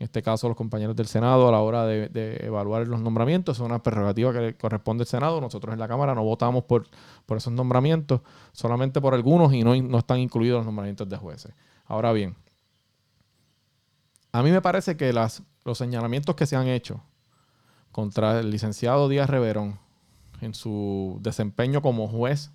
[0.00, 3.58] en este caso, los compañeros del Senado a la hora de, evaluar los nombramientos.
[3.58, 5.42] Es una prerrogativa que corresponde al Senado.
[5.42, 6.86] Nosotros en la Cámara no votamos por,
[7.36, 8.22] esos nombramientos,
[8.52, 11.52] solamente por algunos y no, no están incluidos los nombramientos de jueces.
[11.84, 12.34] Ahora bien,
[14.32, 17.02] a mí me parece que las, los señalamientos que se han hecho
[17.92, 19.80] contra el licenciado Díaz Reverón
[20.40, 22.52] en su desempeño como juez,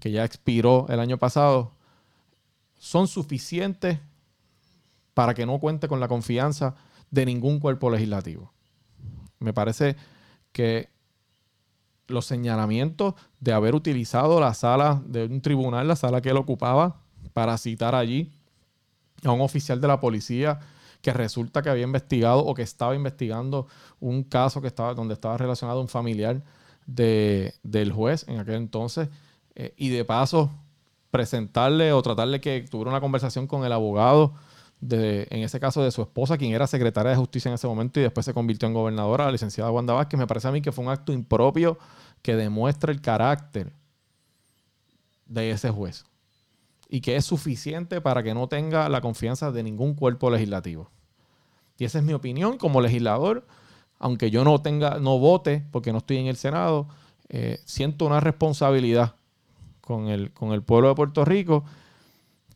[0.00, 1.70] que ya expiró el año pasado,
[2.78, 4.00] son suficientes
[5.18, 6.76] para que no cuente con la confianza
[7.10, 8.52] de ningún cuerpo legislativo.
[9.40, 9.96] Me parece
[10.52, 10.90] que
[12.06, 17.00] los señalamientos de haber utilizado la sala de un tribunal, la sala que él ocupaba,
[17.32, 18.30] para citar allí
[19.24, 20.60] a un oficial de la policía
[21.02, 23.66] que resulta que había investigado o que estaba investigando
[23.98, 26.44] un caso que estaba, donde estaba relacionado un familiar
[26.86, 29.08] de, del juez en aquel entonces.
[29.56, 30.52] Eh, y de paso,
[31.10, 34.34] presentarle o tratarle que tuviera una conversación con el abogado,
[34.80, 38.04] en ese caso de su esposa, quien era secretaria de justicia en ese momento y
[38.04, 40.18] después se convirtió en gobernadora, la licenciada Wanda Vázquez.
[40.18, 41.78] Me parece a mí que fue un acto impropio
[42.22, 43.72] que demuestra el carácter
[45.26, 46.04] de ese juez
[46.88, 50.90] y que es suficiente para que no tenga la confianza de ningún cuerpo legislativo.
[51.76, 53.46] Y esa es mi opinión como legislador,
[53.98, 56.88] aunque yo no tenga, no vote porque no estoy en el Senado,
[57.28, 59.16] eh, siento una responsabilidad
[59.80, 61.64] con el, con el pueblo de Puerto Rico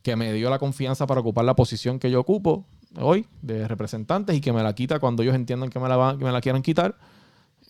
[0.03, 2.65] que me dio la confianza para ocupar la posición que yo ocupo
[2.97, 6.61] hoy de representantes y que me la quita cuando ellos entiendan que me la, quieran
[6.61, 6.97] quitar,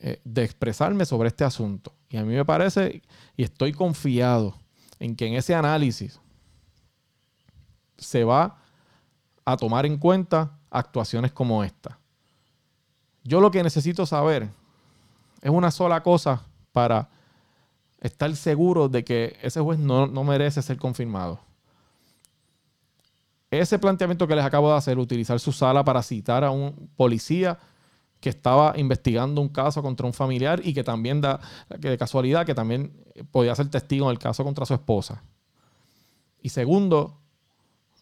[0.01, 1.93] eh, de expresarme sobre este asunto.
[2.09, 3.01] Y a mí me parece,
[3.37, 4.55] y estoy confiado
[4.99, 6.19] en que en ese análisis
[7.97, 8.57] se va
[9.45, 11.99] a tomar en cuenta actuaciones como esta.
[13.23, 14.49] Yo lo que necesito saber
[15.41, 17.09] es una sola cosa para
[18.01, 21.39] estar seguro de que ese juez no, merece ser confirmado.
[23.59, 27.59] Ese planteamiento que les acabo de hacer, utilizar su sala para citar a un policía
[28.19, 31.39] que estaba investigando un caso contra un familiar y que también da,
[31.79, 32.91] que de casualidad, que también
[33.29, 35.21] podía ser testigo en el caso contra su esposa.
[36.41, 37.19] Y segundo,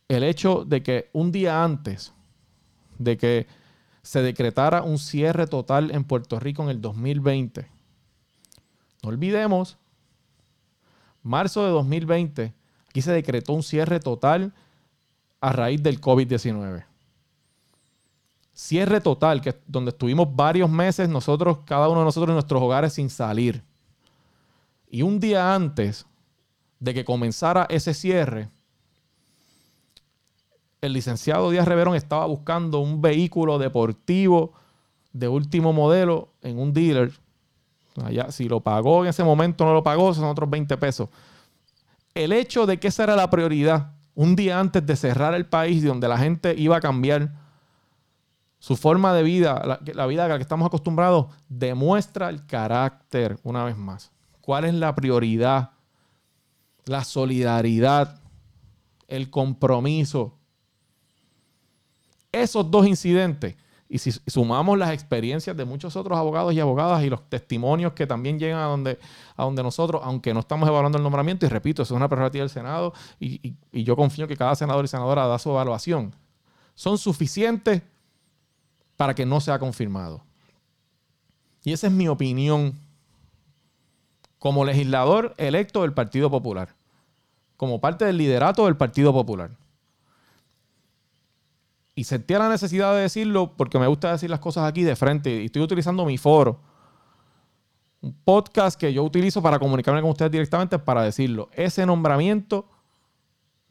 [0.08, 2.14] el hecho de que un día antes
[2.98, 3.48] de que
[4.04, 7.68] se decretara un cierre total en Puerto Rico en el 2020,
[9.04, 9.78] no olvidemos,
[11.24, 12.54] marzo de 2020,
[12.88, 14.54] aquí se decretó un cierre total
[15.42, 16.86] a raíz del COVID-19.
[18.54, 22.94] Cierre total, que donde estuvimos varios meses nosotros, cada uno de nosotros en nuestros hogares
[22.94, 23.64] sin salir.
[24.88, 26.06] Y un día antes
[26.80, 28.50] de que comenzara ese cierre,
[30.82, 34.54] el licenciado Díaz Reverón estaba buscando un vehículo deportivo
[35.14, 37.12] de último modelo en un dealer.
[38.04, 41.10] Allá, si lo pagó en ese momento, no lo pagó, son otros 20 pesos.
[42.14, 45.84] El hecho de que esa era la prioridad, un día antes de cerrar el país,
[45.84, 47.34] donde la gente iba a cambiar
[48.60, 53.40] su forma de vida, la, la vida a la que estamos acostumbrados, demuestra el carácter,
[53.44, 54.12] una vez más.
[54.42, 55.72] ¿Cuál es la prioridad?
[56.86, 58.22] La solidaridad,
[59.08, 60.38] el compromiso
[62.32, 63.56] esos dos incidentes,
[63.92, 68.08] y si sumamos las experiencias de muchos otros abogados y abogadas y los testimonios que
[68.08, 68.98] también llegan a donde,
[69.36, 72.44] a donde nosotros, aunque no estamos evaluando el nombramiento, y repito, eso es una prerrogativa
[72.44, 76.16] del Senado, y, y yo confío que cada senador y senadora da su evaluación,
[76.74, 77.82] son suficientes
[78.96, 80.24] para que no sea confirmado.
[81.66, 82.80] Y esa es mi opinión
[84.40, 86.76] como legislador electo del Partido Popular,
[87.58, 89.52] como parte del liderato del Partido Popular
[91.96, 95.42] y sentía la necesidad de decirlo porque me gusta decir las cosas aquí de frente
[95.42, 96.60] y estoy utilizando mi foro.
[98.02, 101.50] Un podcast que yo utilizo para comunicarme con ustedes directamente para decirlo.
[101.54, 102.68] Ese nombramiento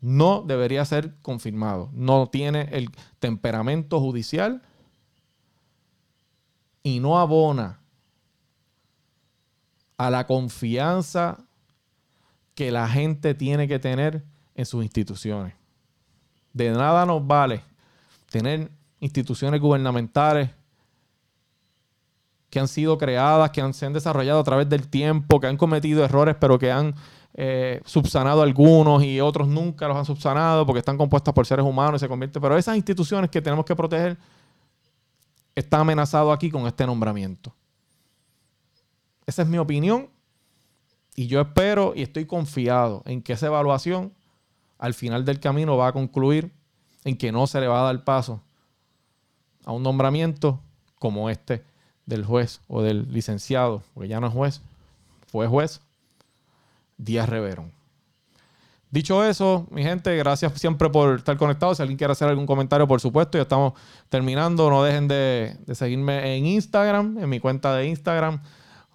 [0.01, 1.91] no debería ser confirmado.
[1.93, 4.63] No tiene el temperamento judicial
[6.83, 7.81] y no abona
[9.97, 11.39] a la confianza
[12.55, 15.55] que la gente tiene que tener en sus instituciones.
[16.53, 17.70] De nada nos vale
[18.31, 18.71] tener
[19.01, 20.51] instituciones gubernamentales
[22.49, 25.57] que han sido creadas, que han, se han desarrollado a través del tiempo, que han
[25.57, 26.95] cometido errores, pero que han
[27.35, 32.01] eh, subsanado algunos y otros nunca los han subsanado porque están compuestas por seres humanos
[32.01, 32.43] y se convierten.
[32.43, 34.19] Pero esas instituciones que tenemos que proteger
[35.55, 37.55] están amenazadas aquí con este nombramiento.
[39.27, 40.09] Esa es mi opinión
[41.15, 44.13] y yo espero y estoy confiado en que esa evaluación
[44.79, 46.53] al final del camino va a concluir
[47.05, 48.41] en que no se le va a dar paso
[49.65, 50.61] a un nombramiento
[50.99, 51.65] como este
[52.07, 54.63] del juez o del licenciado, porque ya no es juez,
[55.29, 55.81] fue juez
[56.99, 57.73] Díaz Reverón.
[58.91, 61.77] Dicho eso, mi gente, gracias siempre por estar conectados.
[61.77, 63.75] Si alguien quiere hacer algún comentario, por supuesto, ya estamos
[64.09, 64.69] terminando.
[64.69, 68.43] No dejen de, seguirme en Instagram, en mi cuenta de Instagram,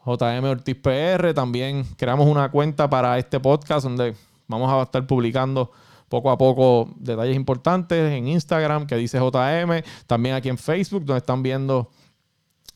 [0.06, 1.34] JM Ortiz PR.
[1.34, 4.16] También creamos una cuenta para este podcast donde
[4.50, 5.72] vamos a estar publicando
[6.10, 9.84] poco a poco detalles importantes en Instagram que dice JM.
[10.08, 11.90] También aquí en Facebook, donde están viendo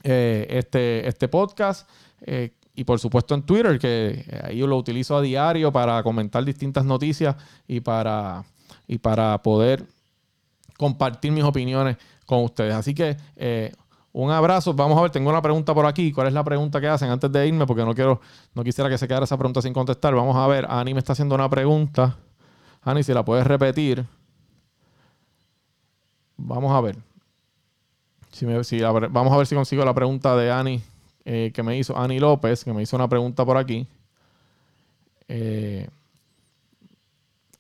[0.04, 1.90] eh, este, este podcast.
[2.22, 6.46] Eh, y por supuesto en Twitter, que ahí yo lo utilizo a diario para comentar
[6.46, 7.36] distintas noticias
[7.68, 8.46] y para,
[8.88, 9.86] y para poder
[10.78, 12.74] compartir mis opiniones con ustedes.
[12.74, 13.74] Así que eh,
[14.14, 14.74] un abrazo.
[14.74, 16.12] Vamos a ver, tengo una pregunta por aquí.
[16.12, 17.66] ¿Cuál es la pregunta que hacen antes de irme?
[17.68, 18.22] Porque no quiero,
[18.54, 20.16] no quisiera que se quedara esa pregunta sin contestar.
[20.16, 22.18] Vamos a ver, Ani me está haciendo una pregunta.
[22.82, 24.06] Ani, si la puedes repetir.
[26.38, 26.96] Vamos a ver.
[28.32, 30.82] Si vamos a ver si consigo la pregunta de Ani
[31.26, 33.86] eh, que me hizo Ani López, que me hizo una pregunta por aquí.
[35.28, 35.88] Eh,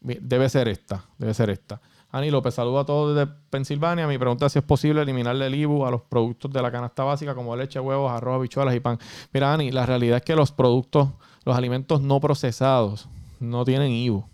[0.01, 1.80] debe ser esta, debe ser esta.
[2.11, 4.07] Ani López, saludo a todos desde Pensilvania.
[4.07, 7.03] Mi pregunta es si es posible eliminarle el IBU a los productos de la canasta
[7.03, 8.97] básica como leche, huevos, arroz, habichuelas y pan.
[9.32, 11.09] Mira, Ani, la realidad es que los productos,
[11.45, 13.07] los alimentos no procesados
[13.39, 14.26] no tienen IBU.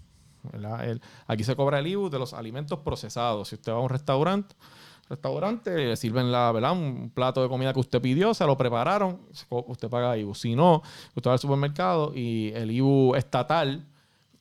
[1.27, 3.49] Aquí se cobra el IBU de los alimentos procesados.
[3.49, 4.55] Si usted va a un restaurante,
[5.09, 9.89] restaurante, le sirven la, un plato de comida que usted pidió, se lo prepararon, usted
[9.89, 10.35] paga IBU.
[10.35, 10.81] Si no,
[11.15, 13.85] usted va al supermercado y el IBU estatal,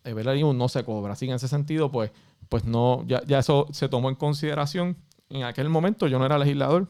[0.05, 1.12] eh, el IBU no se cobra.
[1.12, 2.11] Así que en ese sentido, pues,
[2.48, 4.96] pues no, ya, ya eso se tomó en consideración.
[5.28, 6.88] En aquel momento yo no era legislador.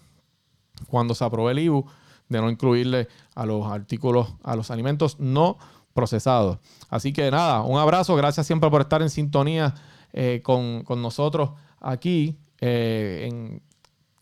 [0.88, 1.86] Cuando se aprobó el IBU,
[2.28, 5.58] de no incluirle a los artículos, a los alimentos no
[5.95, 6.59] procesados.
[6.90, 9.74] Así que nada, un abrazo, gracias siempre por estar en sintonía
[10.12, 12.36] eh, con, con nosotros aquí.
[12.61, 13.62] Eh, en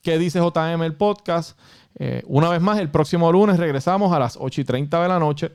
[0.03, 1.59] ¿Qué dice JM el podcast?
[1.99, 5.18] Eh, una vez más, el próximo lunes regresamos a las 8 y 30 de la
[5.18, 5.53] noche.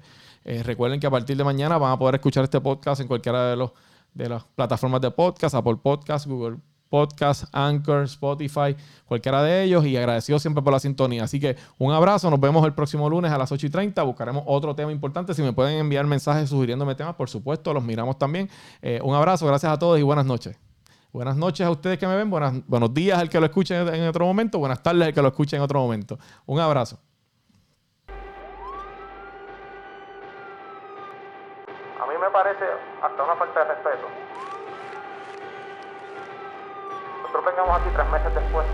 [0.63, 3.57] Recuerden que a partir de mañana van a poder escuchar este podcast en cualquiera de,
[3.57, 3.71] los,
[4.13, 6.59] de las plataformas de podcast, Apple Podcast, Google
[6.89, 8.75] Podcast, Anchor, Spotify,
[9.05, 9.85] cualquiera de ellos.
[9.85, 11.23] Y agradecido siempre por la sintonía.
[11.23, 14.03] Así que un abrazo, nos vemos el próximo lunes a las 8 y 30.
[14.03, 15.33] Buscaremos otro tema importante.
[15.33, 18.49] Si me pueden enviar mensajes sugiriéndome temas, por supuesto, los miramos también.
[19.01, 20.57] un abrazo, gracias a todos y buenas noches.
[21.13, 24.07] Buenas noches a ustedes que me ven, buenas, buenos días al que lo escuche en
[24.07, 26.19] otro momento, buenas tardes al que lo escuche en otro momento.
[26.45, 26.99] Un abrazo.
[31.99, 32.65] A mí me parece
[33.01, 33.71] hasta una falta de
[37.57, 38.67] vengamos aquí tres meses después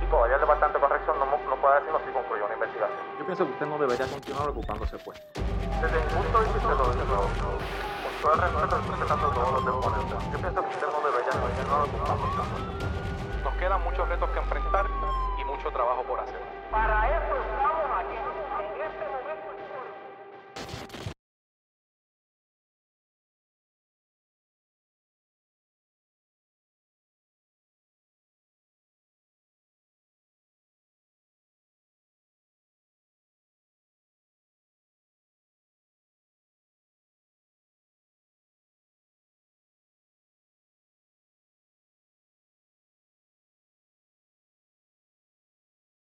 [0.00, 2.98] y todavía el Departamento de Corrección no, no puede decirnos si concluyó una investigación.
[3.18, 5.20] Yo pienso que usted no debería continuar ocupándose pues.
[5.36, 9.64] Desde mi punto de vista, lo, lo, lo, con todo el respeto, respetando todos los
[9.68, 12.40] deponentes, yo pienso que usted no debería continuar ocupándose.
[13.44, 14.86] Nos quedan muchos retos que enfrentar
[15.36, 16.40] y mucho trabajo por hacer.
[16.70, 17.67] Para eso está